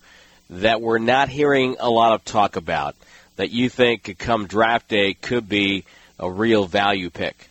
that 0.50 0.80
we're 0.80 0.98
not 0.98 1.28
hearing 1.28 1.76
a 1.78 1.90
lot 1.90 2.12
of 2.12 2.24
talk 2.24 2.56
about 2.56 2.96
that 3.36 3.50
you 3.50 3.68
think 3.68 4.04
could 4.04 4.18
come 4.18 4.46
draft 4.46 4.88
day 4.88 5.14
could 5.14 5.48
be 5.48 5.84
a 6.18 6.30
real 6.30 6.66
value 6.66 7.10
pick? 7.10 7.48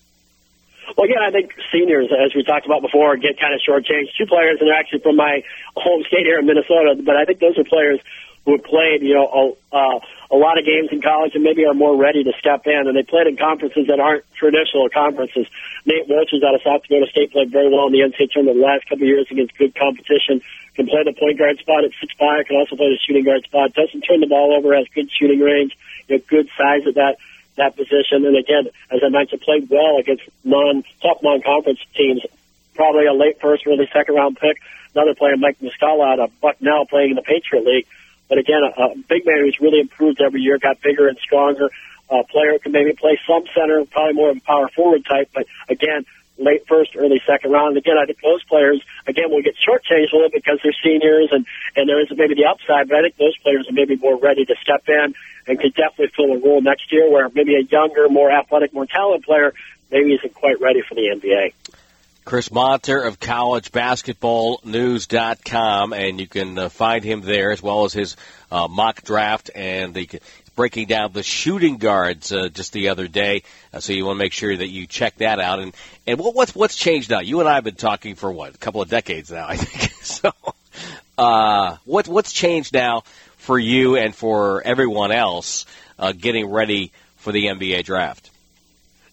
Well, 0.97 1.05
again, 1.05 1.21
I 1.21 1.31
think 1.31 1.53
seniors, 1.71 2.09
as 2.11 2.33
we 2.33 2.43
talked 2.43 2.65
about 2.65 2.81
before, 2.81 3.15
get 3.17 3.39
kind 3.39 3.53
of 3.53 3.61
shortchanged. 3.61 4.09
Two 4.17 4.25
players, 4.25 4.57
and 4.59 4.67
they're 4.67 4.77
actually 4.77 4.99
from 4.99 5.15
my 5.15 5.43
home 5.75 6.03
state 6.07 6.25
here 6.25 6.39
in 6.39 6.45
Minnesota, 6.45 6.95
but 7.03 7.15
I 7.15 7.25
think 7.25 7.39
those 7.39 7.57
are 7.57 7.63
players 7.63 7.99
who 8.45 8.53
have 8.53 8.63
played, 8.63 9.01
you 9.01 9.13
know, 9.13 9.57
a, 9.71 9.75
uh, 9.75 9.99
a 10.29 10.36
lot 10.36 10.60
of 10.60 10.65
games 10.65 10.89
in 10.91 11.01
college 11.01 11.36
and 11.36 11.43
maybe 11.43 11.65
are 11.65 11.74
more 11.74 11.96
ready 11.96 12.24
to 12.24 12.34
step 12.39 12.67
in. 12.67 12.88
And 12.88 12.96
they 12.96 13.03
played 13.03 13.27
in 13.27 13.38
conferences 13.38 13.88
that 13.88 14.00
aren't 14.00 14.25
traditional 14.36 14.89
conferences. 14.89 15.48
Nate 15.86 16.07
Wolters 16.07 16.43
out 16.43 16.55
of 16.55 16.62
South 16.63 16.84
Dakota 16.84 17.07
State, 17.10 17.31
played 17.31 17.51
very 17.51 17.69
well 17.69 17.88
in 17.88 17.93
the 17.93 18.03
NCAA 18.03 18.31
tournament 18.31 18.60
the 18.60 18.65
last 18.65 18.84
couple 18.89 19.03
of 19.03 19.07
years 19.07 19.27
against 19.31 19.57
good 19.57 19.74
competition. 19.75 20.41
Can 20.75 20.86
play 20.86 21.03
the 21.03 21.13
point 21.13 21.39
guard 21.39 21.57
spot 21.60 21.86
at 21.86 21.91
six 22.00 22.13
five. 22.19 22.46
Can 22.46 22.57
also 22.57 22.75
play 22.75 22.91
the 22.93 23.00
shooting 23.01 23.24
guard 23.24 23.43
spot. 23.43 23.74
Doesn't 23.74 24.01
turn 24.01 24.19
the 24.19 24.27
ball 24.27 24.53
over. 24.53 24.75
Has 24.75 24.86
good 24.93 25.10
shooting 25.10 25.39
range. 25.39 25.75
You 26.07 26.17
know, 26.17 26.24
good 26.27 26.50
size 26.57 26.86
at 26.86 26.96
that 26.96 27.17
that 27.55 27.75
position. 27.75 28.25
And 28.25 28.38
again, 28.38 28.69
as 28.91 29.01
I 29.03 29.10
mentioned, 29.10 29.41
played 29.41 29.69
well 29.69 29.98
against 29.98 30.24
non 30.43 30.84
top 31.01 31.24
non 31.24 31.41
conference 31.41 31.79
teams. 31.96 32.22
Probably 32.75 33.07
a 33.07 33.13
late 33.13 33.41
first, 33.41 33.65
early 33.65 33.89
second 33.91 34.15
round 34.15 34.38
pick. 34.38 34.62
Another 34.93 35.15
player, 35.15 35.36
Mike 35.38 35.57
Muscala 35.60 36.13
out 36.13 36.19
of 36.19 36.39
Bucknell, 36.41 36.86
playing 36.86 37.12
in 37.12 37.15
the 37.15 37.24
Patriot 37.24 37.65
League. 37.65 37.88
But 38.29 38.38
again, 38.38 38.62
a, 38.63 38.81
a 38.81 38.96
big 39.07 39.25
man 39.25 39.39
who's 39.39 39.60
really 39.60 39.79
improved 39.79 40.22
every 40.22 40.41
year, 40.41 40.57
got 40.57 40.81
bigger 40.81 41.07
and 41.07 41.17
stronger. 41.17 41.69
A 42.10 42.24
player 42.24 42.57
can 42.60 42.72
maybe 42.72 42.93
play 42.93 43.19
some 43.27 43.43
center, 43.53 43.84
probably 43.86 44.13
more 44.13 44.29
of 44.29 44.38
a 44.38 44.41
power 44.41 44.69
forward 44.69 45.05
type. 45.05 45.29
But 45.34 45.46
again, 45.69 46.05
late 46.38 46.67
first, 46.67 46.96
early 46.96 47.22
second 47.25 47.51
round. 47.51 47.77
Again, 47.77 47.98
I 48.01 48.05
think 48.05 48.19
those 48.22 48.43
players, 48.43 48.81
again, 49.07 49.29
will 49.29 49.41
get 49.41 49.55
shortchanged 49.55 50.13
a 50.13 50.15
little 50.15 50.29
because 50.31 50.60
they're 50.63 50.75
seniors 50.84 51.29
and, 51.31 51.46
and 51.75 51.89
there 51.89 52.01
isn't 52.03 52.17
maybe 52.17 52.36
the 52.36 52.46
upside, 52.46 52.88
but 52.88 52.98
I 52.98 53.01
think 53.01 53.17
those 53.17 53.38
players 53.38 53.67
are 53.69 53.74
maybe 53.74 53.96
more 53.96 54.17
ready 54.17 54.46
to 54.46 54.55
step 54.62 54.88
in 54.88 55.15
and 55.48 55.60
could 55.60 55.74
definitely 55.74 56.12
fill 56.15 56.34
a 56.34 56.39
role 56.39 56.62
next 56.62 56.91
year 56.91 57.10
where 57.10 57.29
maybe 57.34 57.55
a 57.55 57.62
younger, 57.62 58.07
more 58.10 58.31
athletic, 58.31 58.74
more 58.74 58.86
talented 58.86 59.24
player 59.24 59.53
maybe 59.91 60.13
isn't 60.13 60.34
quite 60.34 60.60
ready 60.60 60.81
for 60.81 60.96
the 60.96 61.10
NBA. 61.15 61.53
Chris 62.27 62.50
Monter 62.50 63.07
of 63.07 63.19
collegebasketballnews.com, 63.22 65.93
and 65.93 66.19
you 66.19 66.27
can 66.27 66.60
uh, 66.60 66.67
find 66.67 67.01
him 67.01 67.22
there 67.22 67.53
as 67.53 67.63
well 67.63 67.86
as 67.86 67.93
his 67.93 68.17
uh, 68.51 68.67
mock 68.67 69.01
draft 69.03 69.50
and 69.55 69.93
the 69.93 70.10
breaking 70.53 70.88
down 70.88 71.13
the 71.13 71.24
shooting 71.24 71.77
guards 71.77 72.34
uh, 72.34 72.50
just 72.50 72.74
the 72.74 72.89
other 72.89 73.07
day. 73.07 73.43
Uh, 73.74 73.79
so 73.79 73.93
you 73.93 74.05
want 74.05 74.17
to 74.17 74.19
make 74.19 74.34
sure 74.34 74.57
that 74.57 74.67
you 74.67 74.88
check 74.88 75.15
that 75.19 75.39
out. 75.39 75.60
And 75.60 75.74
and 76.05 76.19
what, 76.19 76.36
what's 76.36 76.53
what's 76.53 76.75
changed 76.75 77.10
now? 77.10 77.22
You 77.22 77.39
and 77.39 77.48
I 77.48 77.55
have 77.55 77.63
been 77.63 77.75
talking 77.75 78.15
for 78.15 78.29
what 78.29 78.55
a 78.55 78.57
couple 78.57 78.81
of 78.81 78.89
decades 78.89 79.31
now, 79.31 79.46
I 79.51 79.55
think. 79.55 79.93
so 80.03 80.34
uh, 81.17 81.77
what 81.86 82.10
what's 82.10 82.34
changed 82.34 82.74
now 82.74 83.03
for 83.38 83.57
you 83.57 83.96
and 83.96 84.13
for 84.13 84.62
everyone 84.63 85.13
else 85.13 85.65
uh, 85.98 86.12
getting 86.12 86.50
ready 86.50 86.91
for 87.15 87.31
the 87.31 87.46
NBA 87.46 87.86
draft? 87.86 88.31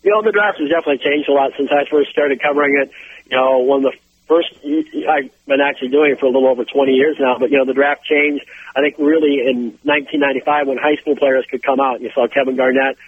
You 0.04 0.12
know, 0.12 0.20
the 0.20 0.32
draft 0.32 0.60
has 0.60 0.68
definitely 0.68 1.00
changed 1.00 1.28
a 1.28 1.32
lot 1.32 1.52
since 1.56 1.72
I 1.72 1.88
first 1.90 2.10
started 2.10 2.40
covering 2.40 2.76
it. 2.76 2.92
You 3.30 3.38
know, 3.38 3.64
one 3.64 3.84
of 3.84 3.92
the 3.92 3.98
first, 4.28 4.52
I've 4.60 5.32
been 5.46 5.64
actually 5.64 5.88
doing 5.88 6.12
it 6.12 6.20
for 6.20 6.26
a 6.26 6.28
little 6.28 6.46
over 6.46 6.64
20 6.64 6.92
years 6.92 7.16
now, 7.18 7.38
but, 7.40 7.50
you 7.50 7.56
know, 7.56 7.64
the 7.64 7.72
draft 7.72 8.04
changed, 8.04 8.44
I 8.76 8.80
think, 8.80 8.96
really 8.98 9.40
in 9.40 9.80
1995 9.80 10.68
when 10.68 10.76
high 10.76 10.96
school 10.96 11.16
players 11.16 11.46
could 11.50 11.62
come 11.62 11.80
out. 11.80 12.02
You 12.02 12.10
saw 12.12 12.28
Kevin 12.28 12.54
Garnett 12.54 12.98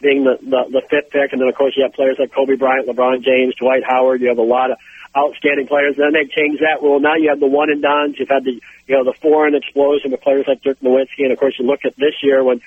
being 0.00 0.24
the, 0.24 0.38
the, 0.40 0.80
the 0.80 0.82
fifth 0.88 1.12
pick, 1.12 1.32
and 1.32 1.40
then, 1.40 1.48
of 1.48 1.54
course, 1.54 1.76
you 1.76 1.82
have 1.84 1.92
players 1.92 2.16
like 2.18 2.32
Kobe 2.32 2.56
Bryant, 2.56 2.88
LeBron 2.88 3.22
James, 3.22 3.54
Dwight 3.56 3.84
Howard. 3.84 4.20
You 4.20 4.28
have 4.28 4.38
a 4.38 4.42
lot 4.42 4.70
of 4.70 4.78
outstanding 5.16 5.66
players. 5.66 5.96
Then 5.96 6.12
they 6.12 6.24
changed 6.24 6.62
that 6.62 6.80
rule. 6.80 7.00
Now 7.00 7.16
you 7.16 7.28
have 7.28 7.40
the 7.40 7.46
one 7.46 7.70
and 7.70 7.80
dones. 7.80 8.16
You've 8.18 8.28
had 8.28 8.44
the, 8.44 8.60
you 8.86 8.96
know, 8.96 9.04
the 9.04 9.14
foreign 9.20 9.54
explosion 9.54 10.10
with 10.10 10.20
players 10.20 10.44
like 10.48 10.62
Dirk 10.62 10.80
Nowitzki. 10.80 11.24
And, 11.24 11.32
of 11.32 11.38
course, 11.38 11.56
you 11.58 11.66
look 11.66 11.84
at 11.84 11.96
this 11.96 12.16
year 12.22 12.44
when 12.44 12.60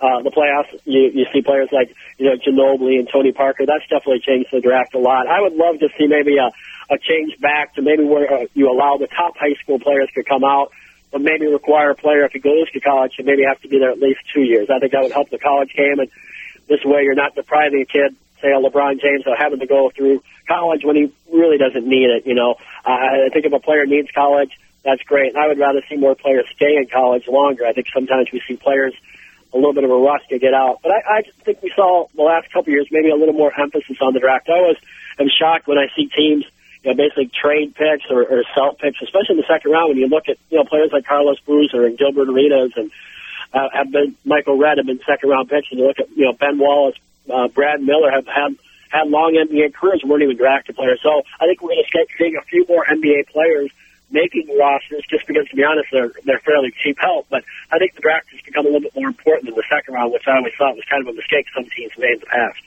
uh, 0.00 0.22
the 0.22 0.30
playoffs, 0.30 0.78
you, 0.84 1.10
you 1.14 1.26
see 1.32 1.40
players 1.42 1.68
like, 1.72 1.94
you 2.18 2.26
know, 2.26 2.36
Ginobili 2.36 2.98
and 2.98 3.08
Tony 3.08 3.32
Parker. 3.32 3.64
That's 3.64 3.84
definitely 3.88 4.20
changed 4.20 4.50
the 4.52 4.60
draft 4.60 4.94
a 4.94 4.98
lot. 4.98 5.26
I 5.26 5.40
would 5.40 5.54
love 5.54 5.78
to 5.80 5.88
see 5.96 6.06
maybe 6.06 6.36
a, 6.36 6.52
a 6.92 6.98
change 6.98 7.40
back 7.40 7.74
to 7.74 7.82
maybe 7.82 8.04
where 8.04 8.30
uh, 8.30 8.44
you 8.52 8.70
allow 8.70 8.98
the 8.98 9.06
top 9.06 9.36
high 9.38 9.54
school 9.62 9.78
players 9.78 10.10
to 10.14 10.22
come 10.22 10.44
out, 10.44 10.72
but 11.10 11.22
maybe 11.22 11.46
require 11.46 11.90
a 11.90 11.94
player 11.94 12.24
if 12.24 12.32
he 12.32 12.40
goes 12.40 12.70
to 12.72 12.80
college 12.80 13.12
to 13.16 13.22
maybe 13.22 13.44
have 13.48 13.60
to 13.62 13.68
be 13.68 13.78
there 13.78 13.90
at 13.90 13.98
least 13.98 14.20
two 14.34 14.42
years. 14.42 14.68
I 14.68 14.78
think 14.80 14.92
that 14.92 15.02
would 15.02 15.12
help 15.12 15.30
the 15.30 15.38
college 15.38 15.72
game, 15.74 15.98
and 15.98 16.10
this 16.68 16.84
way 16.84 17.02
you're 17.02 17.14
not 17.14 17.34
depriving 17.34 17.80
a 17.80 17.86
kid, 17.86 18.14
say 18.42 18.48
a 18.52 18.60
LeBron 18.60 19.00
James, 19.00 19.26
of 19.26 19.32
having 19.38 19.60
to 19.60 19.66
go 19.66 19.90
through 19.96 20.22
college 20.46 20.84
when 20.84 20.96
he 20.96 21.12
really 21.32 21.58
doesn't 21.58 21.86
need 21.86 22.10
it. 22.10 22.26
You 22.26 22.34
know, 22.34 22.56
I 22.84 23.30
think 23.32 23.46
if 23.46 23.52
a 23.52 23.60
player 23.60 23.86
needs 23.86 24.10
college, 24.14 24.50
that's 24.84 25.02
great. 25.02 25.34
And 25.34 25.38
I 25.42 25.48
would 25.48 25.58
rather 25.58 25.82
see 25.88 25.96
more 25.96 26.14
players 26.14 26.46
stay 26.54 26.76
in 26.76 26.86
college 26.86 27.26
longer. 27.26 27.66
I 27.66 27.72
think 27.72 27.88
sometimes 27.92 28.28
we 28.32 28.42
see 28.46 28.56
players 28.56 28.94
a 29.56 29.58
little 29.58 29.72
bit 29.72 29.84
of 29.84 29.90
a 29.90 29.96
rush 29.96 30.22
to 30.28 30.38
get 30.38 30.54
out. 30.54 30.80
But 30.82 30.92
I, 30.92 31.18
I 31.18 31.22
think 31.44 31.62
we 31.62 31.72
saw 31.74 32.06
the 32.14 32.22
last 32.22 32.52
couple 32.52 32.68
of 32.70 32.74
years 32.76 32.88
maybe 32.90 33.10
a 33.10 33.16
little 33.16 33.34
more 33.34 33.52
emphasis 33.58 33.96
on 34.00 34.12
the 34.12 34.20
draft. 34.20 34.48
I 34.48 34.58
always 34.58 34.76
am 35.18 35.28
shocked 35.28 35.66
when 35.66 35.78
I 35.78 35.88
see 35.96 36.06
teams 36.06 36.44
you 36.84 36.90
know, 36.90 36.96
basically 36.96 37.30
trade 37.32 37.74
picks 37.74 38.04
or, 38.10 38.22
or 38.22 38.44
sell 38.54 38.74
picks, 38.74 39.00
especially 39.02 39.34
in 39.34 39.36
the 39.38 39.48
second 39.48 39.72
round 39.72 39.88
when 39.88 39.98
you 39.98 40.08
look 40.08 40.28
at 40.28 40.36
you 40.50 40.58
know 40.58 40.64
players 40.64 40.90
like 40.92 41.06
Carlos 41.06 41.40
Boozer 41.40 41.84
and 41.86 41.98
Gilbert 41.98 42.28
Arenas 42.28 42.72
and 42.76 42.90
uh, 43.52 43.68
have 43.72 43.90
been 43.90 44.14
Michael 44.24 44.58
Redd 44.58 44.78
have 44.78 44.86
been 44.86 45.00
second 45.06 45.30
round 45.30 45.48
picks, 45.48 45.68
and 45.70 45.80
you 45.80 45.86
look 45.86 45.98
at 45.98 46.10
you 46.14 46.26
know 46.26 46.32
Ben 46.32 46.58
Wallace, 46.58 46.96
uh, 47.32 47.48
Brad 47.48 47.80
Miller 47.80 48.10
have 48.10 48.26
had 48.26 48.56
had 48.90 49.08
long 49.08 49.34
NBA 49.34 49.74
careers, 49.74 50.02
weren't 50.04 50.22
even 50.22 50.36
drafted 50.36 50.76
players. 50.76 51.00
So 51.02 51.22
I 51.40 51.46
think 51.46 51.60
we're 51.60 51.70
going 51.70 51.82
to 51.82 51.88
start 51.88 52.06
seeing 52.18 52.36
a 52.36 52.42
few 52.42 52.66
more 52.68 52.84
NBA 52.84 53.28
players 53.28 53.70
making 54.10 54.48
rosters 54.58 55.02
just 55.08 55.26
because, 55.26 55.48
to 55.48 55.56
be 55.56 55.64
honest, 55.64 55.88
they're 55.92 56.12
they're 56.24 56.40
fairly 56.40 56.72
cheap 56.82 56.98
help. 57.00 57.26
But 57.30 57.44
I 57.70 57.78
think 57.78 57.94
the 57.94 58.00
draft 58.00 58.30
has 58.30 58.40
become 58.42 58.66
a 58.66 58.68
little 58.68 58.82
bit 58.82 58.94
more 58.94 59.08
important 59.08 59.46
than 59.46 59.54
the 59.54 59.64
second 59.70 59.94
round, 59.94 60.12
which 60.12 60.24
I 60.26 60.36
always 60.36 60.54
thought 60.58 60.74
was 60.74 60.84
kind 60.90 61.06
of 61.06 61.12
a 61.12 61.16
mistake 61.16 61.46
some 61.54 61.64
teams 61.64 61.92
made 61.98 62.14
in 62.14 62.20
the 62.20 62.26
past. 62.26 62.58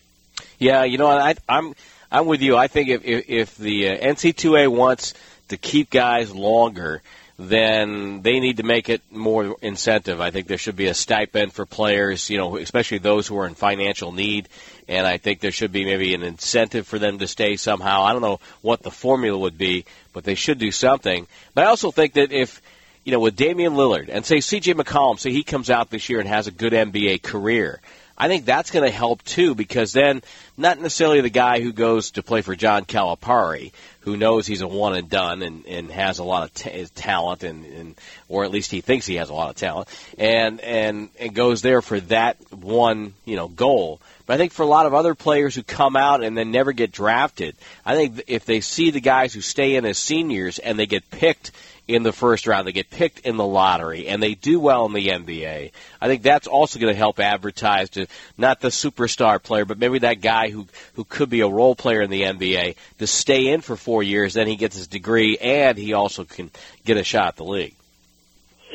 Yeah, 0.58 0.84
you 0.84 0.98
know, 0.98 1.08
I, 1.08 1.36
I'm 1.48 1.74
I'm 2.12 2.26
with 2.26 2.42
you. 2.42 2.58
I 2.58 2.68
think 2.68 2.90
if 2.90 3.06
if, 3.06 3.30
if 3.30 3.58
the 3.58 3.90
uh, 3.90 3.98
NC2A 3.98 4.68
wants 4.70 5.14
to 5.50 5.58
keep 5.58 5.90
guys 5.90 6.34
longer, 6.34 7.02
then 7.40 8.22
they 8.22 8.42
need 8.42 8.58
to 8.58 8.64
make 8.64 8.90
it 8.90 9.02
more 9.10 9.56
incentive. 9.62 10.20
I 10.20 10.30
think 10.30 10.48
there 10.48 10.58
should 10.58 10.76
be 10.76 10.88
a 10.88 10.94
stipend 10.94 11.54
for 11.54 11.66
players, 11.66 12.30
you 12.30 12.38
know, 12.38 12.58
especially 12.58 12.98
those 12.98 13.28
who 13.28 13.40
are 13.40 13.48
in 13.48 13.56
financial 13.56 14.12
need. 14.12 14.50
And 14.90 15.08
I 15.08 15.18
think 15.18 15.40
there 15.40 15.54
should 15.54 15.72
be 15.72 15.86
maybe 15.86 16.14
an 16.14 16.22
incentive 16.22 16.86
for 16.86 17.00
them 17.00 17.18
to 17.20 17.28
stay 17.28 17.56
somehow. 17.56 18.04
I 18.04 18.12
don't 18.12 18.22
know 18.22 18.42
what 18.62 18.84
the 18.84 18.92
formula 18.92 19.38
would 19.38 19.58
be, 19.58 19.86
but 20.12 20.26
they 20.26 20.36
should 20.36 20.58
do 20.58 20.70
something. 20.70 21.28
But 21.54 21.64
I 21.64 21.68
also 21.68 21.92
think 21.92 22.14
that 22.16 22.34
if, 22.34 22.62
you 23.06 23.14
know, 23.14 23.22
with 23.22 23.38
Damian 23.38 23.76
Lillard 23.76 24.10
and 24.12 24.26
say 24.26 24.40
CJ 24.40 24.74
McCollum, 24.74 25.18
say 25.18 25.32
he 25.32 25.44
comes 25.44 25.70
out 25.70 25.90
this 25.90 26.10
year 26.10 26.20
and 26.20 26.28
has 26.28 26.48
a 26.48 26.52
good 26.52 26.74
NBA 26.74 27.24
career, 27.24 27.80
I 28.20 28.28
think 28.28 28.46
that's 28.46 28.72
going 28.72 28.86
to 28.86 28.96
help 28.96 29.24
too 29.24 29.56
because 29.56 29.94
then 29.94 30.22
not 30.58 30.78
necessarily 30.78 31.22
the 31.22 31.30
guy 31.30 31.62
who 31.62 31.72
goes 31.72 32.12
to 32.12 32.24
play 32.24 32.42
for 32.42 32.54
John 32.54 32.84
Calipari, 32.84 33.72
who 34.02 34.18
knows 34.18 34.46
he's 34.46 34.60
a 34.60 34.68
one 34.68 34.96
and 34.96 35.10
done 35.10 35.42
and, 35.42 35.66
and 35.66 35.90
has 35.90 36.20
a 36.20 36.24
lot 36.26 36.44
of 36.44 36.54
t- 36.54 36.86
talent 36.96 37.44
and, 37.44 37.66
and 37.66 37.96
or 38.28 38.44
at 38.44 38.52
least 38.52 38.72
he 38.72 38.82
thinks 38.82 39.06
he 39.06 39.16
has 39.16 39.30
a 39.30 39.34
lot 39.34 39.50
of 39.50 39.56
talent 39.56 39.88
and 40.18 40.60
and 40.60 41.10
and 41.18 41.34
goes 41.34 41.62
there 41.62 41.82
for 41.82 42.00
that 42.02 42.36
one 42.52 43.14
you 43.24 43.38
know 43.38 43.48
goal. 43.48 44.02
But 44.26 44.34
I 44.34 44.38
think 44.38 44.52
for 44.52 44.64
a 44.64 44.68
lot 44.68 44.86
of 44.86 44.94
other 44.94 45.16
players 45.16 45.56
who 45.56 45.64
come 45.64 45.96
out 45.96 46.22
and 46.22 46.38
then 46.38 46.52
never 46.52 46.74
get 46.74 46.92
drafted, 46.92 47.56
I 47.86 47.96
think 47.96 48.24
if 48.28 48.46
they 48.46 48.60
see 48.60 48.92
the 48.92 49.02
guys 49.02 49.34
who 49.34 49.42
stay 49.42 49.76
in 49.76 49.86
as 49.86 49.98
seniors 49.98 50.60
and 50.60 50.78
they 50.78 50.86
get 50.86 51.10
picked 51.10 51.52
in 51.90 52.04
the 52.04 52.14
first 52.14 52.48
round, 52.48 52.68
they 52.68 52.72
get 52.72 52.90
picked 52.90 53.20
in 53.20 53.36
the 53.36 53.46
lottery, 53.46 54.08
and 54.08 54.22
they 54.22 54.36
do 54.36 54.60
well 54.60 54.86
in 54.86 54.94
the 54.94 55.08
NBA. 55.08 55.72
I 56.00 56.08
think 56.08 56.22
that's 56.22 56.48
also 56.48 56.80
going 56.80 56.94
to 56.94 56.98
help 56.98 57.20
advertise 57.20 57.90
to 57.92 58.08
not 58.38 58.62
the 58.62 58.68
superstar 58.68 59.42
player, 59.42 59.66
but 59.66 59.80
maybe 59.80 60.00
that 60.00 60.22
guy 60.22 60.50
who 60.50 60.68
who 60.94 61.04
could 61.04 61.30
be 61.30 61.42
a 61.42 61.48
role 61.48 61.76
player 61.76 62.02
in 62.02 62.10
the 62.10 62.22
NBA 62.22 62.76
to 63.00 63.08
stay 63.08 63.48
in 63.48 63.62
for 63.62 63.76
four 63.76 64.04
years. 64.04 64.36
Then 64.36 64.48
he 64.48 64.56
gets 64.56 64.78
his 64.78 64.88
degree, 64.88 65.38
and 65.38 65.78
he 65.78 65.94
also 65.94 66.24
can 66.24 66.52
get 66.86 66.98
a 66.98 67.04
shot 67.04 67.30
at 67.30 67.36
the 67.38 67.46
league. 67.46 67.76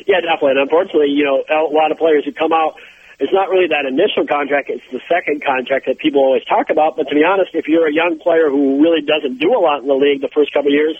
Yeah, 0.05 0.19
definitely. 0.19 0.51
And 0.51 0.59
unfortunately, 0.59 1.11
you 1.11 1.23
know, 1.23 1.43
a 1.49 1.71
lot 1.73 1.91
of 1.91 1.97
players 1.97 2.25
who 2.25 2.33
come 2.33 2.51
out 2.51 2.75
it's 3.19 3.31
not 3.31 3.49
really 3.49 3.67
that 3.67 3.85
initial 3.85 4.27
contract, 4.27 4.69
it's 4.69 4.83
the 4.91 4.99
second 5.07 5.43
contract 5.43 5.85
that 5.87 5.97
people 5.97 6.21
always 6.21 6.43
talk 6.43 6.69
about. 6.69 6.97
But 6.97 7.07
to 7.07 7.15
be 7.15 7.23
honest, 7.23 7.55
if 7.55 7.67
you're 7.67 7.87
a 7.87 7.93
young 7.93 8.19
player 8.19 8.49
who 8.49 8.83
really 8.83 9.01
doesn't 9.01 9.39
do 9.39 9.55
a 9.55 9.61
lot 9.61 9.81
in 9.81 9.87
the 9.87 9.95
league 9.95 10.19
the 10.21 10.27
first 10.27 10.51
couple 10.51 10.67
of 10.67 10.73
years, 10.73 10.99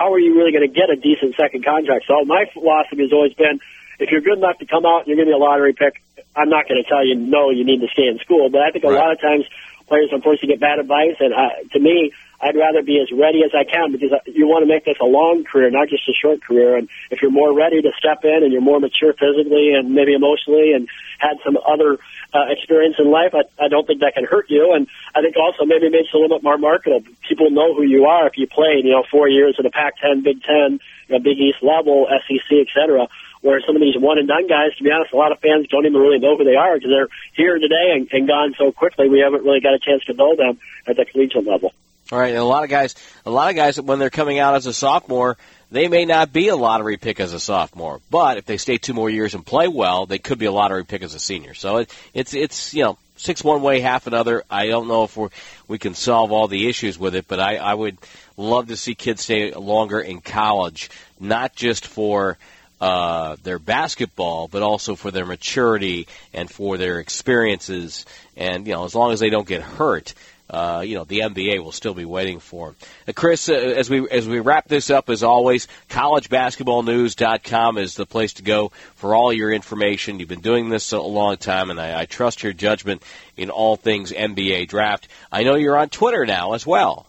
how 0.00 0.14
are 0.14 0.18
you 0.18 0.34
really 0.34 0.50
going 0.50 0.64
to 0.64 0.72
get 0.72 0.88
a 0.88 0.96
decent 0.96 1.36
second 1.36 1.62
contract? 1.62 2.06
So 2.08 2.24
my 2.24 2.48
philosophy 2.54 3.04
has 3.04 3.12
always 3.12 3.34
been, 3.34 3.60
if 4.00 4.08
you're 4.08 4.24
good 4.24 4.38
enough 4.38 4.56
to 4.64 4.66
come 4.66 4.86
out 4.86 5.04
and 5.04 5.08
you're 5.08 5.20
going 5.20 5.28
to 5.28 5.36
be 5.36 5.36
a 5.36 5.44
lottery 5.44 5.74
pick, 5.74 6.00
I'm 6.34 6.48
not 6.48 6.66
going 6.66 6.82
to 6.82 6.88
tell 6.88 7.04
you 7.04 7.16
no, 7.16 7.50
you 7.50 7.68
need 7.68 7.84
to 7.84 7.88
stay 7.92 8.08
in 8.08 8.18
school. 8.24 8.48
But 8.48 8.62
I 8.62 8.70
think 8.70 8.84
a 8.84 8.88
right. 8.88 8.96
lot 8.96 9.12
of 9.12 9.20
times 9.20 9.44
players 9.88 10.08
unfortunately 10.10 10.56
get 10.56 10.60
bad 10.60 10.78
advice, 10.78 11.20
and 11.20 11.34
uh, 11.34 11.68
to 11.72 11.78
me, 11.78 12.12
I'd 12.42 12.56
rather 12.56 12.82
be 12.82 12.98
as 13.00 13.12
ready 13.12 13.44
as 13.44 13.50
I 13.54 13.64
can 13.64 13.92
because 13.92 14.10
you 14.26 14.48
want 14.48 14.62
to 14.62 14.66
make 14.66 14.84
this 14.84 14.96
a 15.00 15.04
long 15.04 15.44
career, 15.44 15.70
not 15.70 15.88
just 15.88 16.08
a 16.08 16.12
short 16.12 16.42
career. 16.42 16.76
And 16.76 16.88
if 17.10 17.20
you're 17.20 17.30
more 17.30 17.52
ready 17.52 17.82
to 17.82 17.92
step 17.98 18.24
in 18.24 18.42
and 18.42 18.52
you're 18.52 18.62
more 18.62 18.80
mature 18.80 19.12
physically 19.12 19.74
and 19.74 19.92
maybe 19.94 20.14
emotionally 20.14 20.72
and 20.72 20.88
had 21.18 21.36
some 21.44 21.58
other 21.58 21.98
uh, 22.32 22.46
experience 22.48 22.96
in 22.98 23.10
life, 23.10 23.34
I, 23.34 23.42
I 23.62 23.68
don't 23.68 23.86
think 23.86 24.00
that 24.00 24.14
can 24.14 24.24
hurt 24.24 24.48
you. 24.48 24.72
And 24.72 24.88
I 25.14 25.20
think 25.20 25.36
also 25.36 25.66
maybe 25.66 25.86
it 25.86 25.92
makes 25.92 26.08
it 26.08 26.16
a 26.16 26.18
little 26.18 26.38
bit 26.38 26.42
more 26.42 26.56
marketable. 26.56 27.04
People 27.28 27.50
know 27.50 27.74
who 27.74 27.82
you 27.82 28.06
are 28.06 28.26
if 28.26 28.38
you 28.38 28.46
played, 28.46 28.84
you 28.84 28.92
know, 28.92 29.04
four 29.10 29.28
years 29.28 29.56
in 29.58 29.64
the 29.64 29.70
Pac-10, 29.70 30.22
Big 30.22 30.42
Ten, 30.42 30.80
you 31.08 31.14
know, 31.14 31.18
Big 31.18 31.38
East 31.38 31.62
level, 31.62 32.08
SEC, 32.08 32.52
et 32.52 32.68
cetera. 32.72 33.06
Where 33.42 33.60
some 33.66 33.74
of 33.74 33.80
these 33.80 33.96
one 33.96 34.18
and 34.18 34.28
done 34.28 34.48
guys, 34.48 34.76
to 34.76 34.84
be 34.84 34.90
honest, 34.90 35.14
a 35.14 35.16
lot 35.16 35.32
of 35.32 35.40
fans 35.40 35.66
don't 35.68 35.86
even 35.86 36.00
really 36.00 36.18
know 36.18 36.36
who 36.36 36.44
they 36.44 36.56
are 36.56 36.74
because 36.74 36.90
they're 36.90 37.08
here 37.32 37.58
today 37.58 37.92
and, 37.96 38.08
and 38.12 38.28
gone 38.28 38.54
so 38.58 38.70
quickly. 38.70 39.08
We 39.08 39.20
haven't 39.20 39.44
really 39.44 39.60
got 39.60 39.72
a 39.72 39.78
chance 39.78 40.04
to 40.04 40.12
know 40.12 40.36
them 40.36 40.58
at 40.86 40.96
the 40.96 41.06
collegiate 41.06 41.46
level. 41.46 41.72
All 42.12 42.18
right, 42.18 42.30
and 42.30 42.38
a 42.38 42.44
lot 42.44 42.64
of 42.64 42.70
guys, 42.70 42.96
a 43.24 43.30
lot 43.30 43.50
of 43.50 43.56
guys 43.56 43.80
when 43.80 44.00
they're 44.00 44.10
coming 44.10 44.40
out 44.40 44.56
as 44.56 44.66
a 44.66 44.72
sophomore, 44.72 45.36
they 45.70 45.86
may 45.86 46.04
not 46.04 46.32
be 46.32 46.48
a 46.48 46.56
lottery 46.56 46.96
pick 46.96 47.20
as 47.20 47.32
a 47.32 47.38
sophomore, 47.38 48.00
but 48.10 48.36
if 48.36 48.46
they 48.46 48.56
stay 48.56 48.78
two 48.78 48.94
more 48.94 49.08
years 49.08 49.34
and 49.34 49.46
play 49.46 49.68
well, 49.68 50.06
they 50.06 50.18
could 50.18 50.38
be 50.38 50.46
a 50.46 50.52
lottery 50.52 50.84
pick 50.84 51.02
as 51.02 51.14
a 51.14 51.20
senior. 51.20 51.54
So 51.54 51.78
it, 51.78 51.94
it's 52.12 52.34
it's 52.34 52.74
you 52.74 52.82
know 52.82 52.98
six 53.16 53.44
one 53.44 53.62
way, 53.62 53.78
half 53.78 54.08
another. 54.08 54.42
I 54.50 54.66
don't 54.66 54.88
know 54.88 55.04
if 55.04 55.16
we 55.16 55.28
we 55.68 55.78
can 55.78 55.94
solve 55.94 56.32
all 56.32 56.48
the 56.48 56.68
issues 56.68 56.98
with 56.98 57.14
it, 57.14 57.26
but 57.28 57.38
I, 57.38 57.56
I 57.56 57.74
would 57.74 57.98
love 58.36 58.68
to 58.68 58.76
see 58.76 58.96
kids 58.96 59.22
stay 59.22 59.52
longer 59.52 60.00
in 60.00 60.20
college, 60.20 60.90
not 61.20 61.54
just 61.54 61.86
for 61.86 62.38
uh, 62.80 63.36
their 63.44 63.60
basketball, 63.60 64.48
but 64.48 64.62
also 64.62 64.96
for 64.96 65.12
their 65.12 65.26
maturity 65.26 66.08
and 66.32 66.50
for 66.50 66.76
their 66.76 66.98
experiences. 66.98 68.04
And 68.36 68.66
you 68.66 68.72
know, 68.72 68.84
as 68.84 68.96
long 68.96 69.12
as 69.12 69.20
they 69.20 69.30
don't 69.30 69.46
get 69.46 69.62
hurt, 69.62 70.14
uh, 70.50 70.82
you 70.84 70.96
know, 70.96 71.04
the 71.04 71.20
NBA 71.20 71.62
will 71.62 71.72
still 71.72 71.94
be 71.94 72.04
waiting 72.04 72.40
for 72.40 72.70
him. 72.70 72.76
Uh, 73.08 73.12
Chris, 73.14 73.48
uh, 73.48 73.54
as 73.54 73.88
we 73.88 74.08
as 74.10 74.28
we 74.28 74.40
wrap 74.40 74.68
this 74.68 74.90
up, 74.90 75.08
as 75.08 75.22
always, 75.22 75.68
collegebasketballnews.com 75.88 77.78
is 77.78 77.94
the 77.94 78.06
place 78.06 78.34
to 78.34 78.42
go 78.42 78.72
for 78.96 79.14
all 79.14 79.32
your 79.32 79.52
information. 79.52 80.18
You've 80.18 80.28
been 80.28 80.40
doing 80.40 80.68
this 80.68 80.92
a 80.92 81.00
long 81.00 81.36
time, 81.36 81.70
and 81.70 81.80
I, 81.80 82.00
I 82.00 82.04
trust 82.06 82.42
your 82.42 82.52
judgment 82.52 83.02
in 83.36 83.50
all 83.50 83.76
things 83.76 84.12
NBA 84.12 84.68
draft. 84.68 85.08
I 85.30 85.44
know 85.44 85.54
you're 85.54 85.76
on 85.76 85.88
Twitter 85.88 86.26
now 86.26 86.54
as 86.54 86.66
well. 86.66 87.06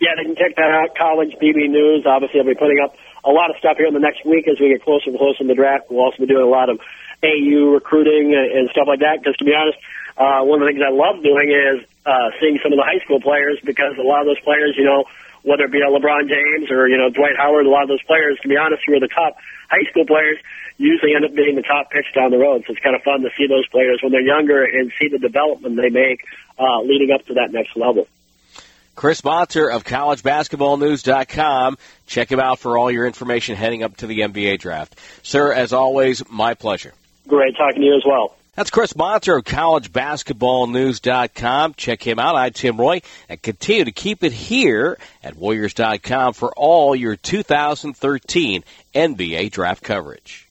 Yeah, 0.00 0.10
they 0.16 0.24
can 0.24 0.36
check 0.36 0.56
that 0.56 0.70
out. 0.70 0.96
College 0.96 1.36
BB 1.40 1.70
News. 1.70 2.04
Obviously, 2.06 2.40
I'll 2.40 2.46
be 2.46 2.54
putting 2.54 2.80
up 2.80 2.96
a 3.24 3.30
lot 3.30 3.50
of 3.50 3.56
stuff 3.58 3.76
here 3.76 3.86
in 3.86 3.94
the 3.94 4.00
next 4.00 4.24
week 4.24 4.46
as 4.48 4.60
we 4.60 4.68
get 4.68 4.82
closer 4.82 5.10
and 5.10 5.18
closer 5.18 5.38
to 5.38 5.44
the 5.44 5.54
draft. 5.54 5.90
We'll 5.90 6.04
also 6.04 6.18
be 6.18 6.26
doing 6.26 6.44
a 6.44 6.50
lot 6.50 6.68
of 6.68 6.80
AU 7.22 7.72
recruiting 7.72 8.34
and 8.34 8.68
stuff 8.70 8.86
like 8.86 9.00
that. 9.00 9.18
Because 9.20 9.36
to 9.38 9.44
be 9.44 9.54
honest, 9.54 9.78
uh, 10.16 10.44
one 10.44 10.62
of 10.62 10.66
the 10.66 10.72
things 10.72 10.84
I 10.86 10.92
love 10.92 11.22
doing 11.22 11.50
is 11.50 11.84
uh, 12.06 12.30
seeing 12.40 12.58
some 12.62 12.72
of 12.72 12.78
the 12.78 12.86
high 12.86 13.02
school 13.04 13.20
players 13.20 13.58
because 13.64 13.98
a 13.98 14.06
lot 14.06 14.22
of 14.22 14.26
those 14.30 14.40
players, 14.40 14.78
you 14.78 14.84
know, 14.86 15.04
whether 15.42 15.64
it 15.64 15.72
be 15.72 15.82
a 15.82 15.90
LeBron 15.90 16.30
James 16.30 16.70
or 16.70 16.88
you 16.88 16.96
know 16.96 17.10
Dwight 17.10 17.36
Howard, 17.36 17.66
a 17.66 17.70
lot 17.70 17.82
of 17.82 17.88
those 17.88 18.02
players, 18.02 18.38
to 18.42 18.48
be 18.48 18.56
honest, 18.56 18.82
who 18.86 18.94
are 18.94 19.00
the 19.00 19.10
top 19.10 19.36
high 19.68 19.84
school 19.90 20.06
players, 20.06 20.38
usually 20.78 21.14
end 21.14 21.24
up 21.24 21.34
being 21.34 21.56
the 21.56 21.62
top 21.62 21.90
picks 21.90 22.10
down 22.14 22.30
the 22.30 22.38
road. 22.38 22.64
So 22.66 22.72
it's 22.72 22.82
kind 22.82 22.96
of 22.96 23.02
fun 23.02 23.22
to 23.22 23.30
see 23.36 23.46
those 23.46 23.66
players 23.68 24.00
when 24.02 24.12
they're 24.12 24.26
younger 24.26 24.64
and 24.64 24.92
see 24.98 25.08
the 25.08 25.18
development 25.18 25.76
they 25.76 25.90
make 25.90 26.24
uh, 26.58 26.80
leading 26.82 27.10
up 27.12 27.26
to 27.26 27.34
that 27.34 27.52
next 27.52 27.76
level. 27.76 28.06
Chris 28.94 29.20
Monter 29.20 29.68
of 29.72 29.84
collegebasketballnews.com. 29.84 31.76
Check 32.06 32.32
him 32.32 32.40
out 32.40 32.58
for 32.58 32.78
all 32.78 32.90
your 32.90 33.06
information 33.06 33.54
heading 33.54 33.82
up 33.82 33.98
to 33.98 34.06
the 34.06 34.20
NBA 34.20 34.58
draft. 34.58 34.98
Sir, 35.22 35.52
as 35.52 35.72
always, 35.74 36.28
my 36.30 36.54
pleasure. 36.54 36.94
Great 37.28 37.56
talking 37.56 37.82
to 37.82 37.86
you 37.86 37.96
as 37.96 38.04
well. 38.06 38.36
That's 38.56 38.70
Chris 38.70 38.94
Monter 38.94 39.36
of 39.36 39.44
collegebasketballnews.com. 39.44 41.74
Check 41.74 42.02
him 42.02 42.18
out. 42.18 42.36
I'm 42.36 42.54
Tim 42.54 42.78
Roye 42.78 43.02
and 43.28 43.42
continue 43.42 43.84
to 43.84 43.92
keep 43.92 44.24
it 44.24 44.32
here 44.32 44.96
at 45.22 45.36
Warriors.com 45.36 46.32
for 46.32 46.54
all 46.56 46.96
your 46.96 47.16
2013 47.16 48.64
NBA 48.94 49.52
draft 49.52 49.82
coverage. 49.82 50.44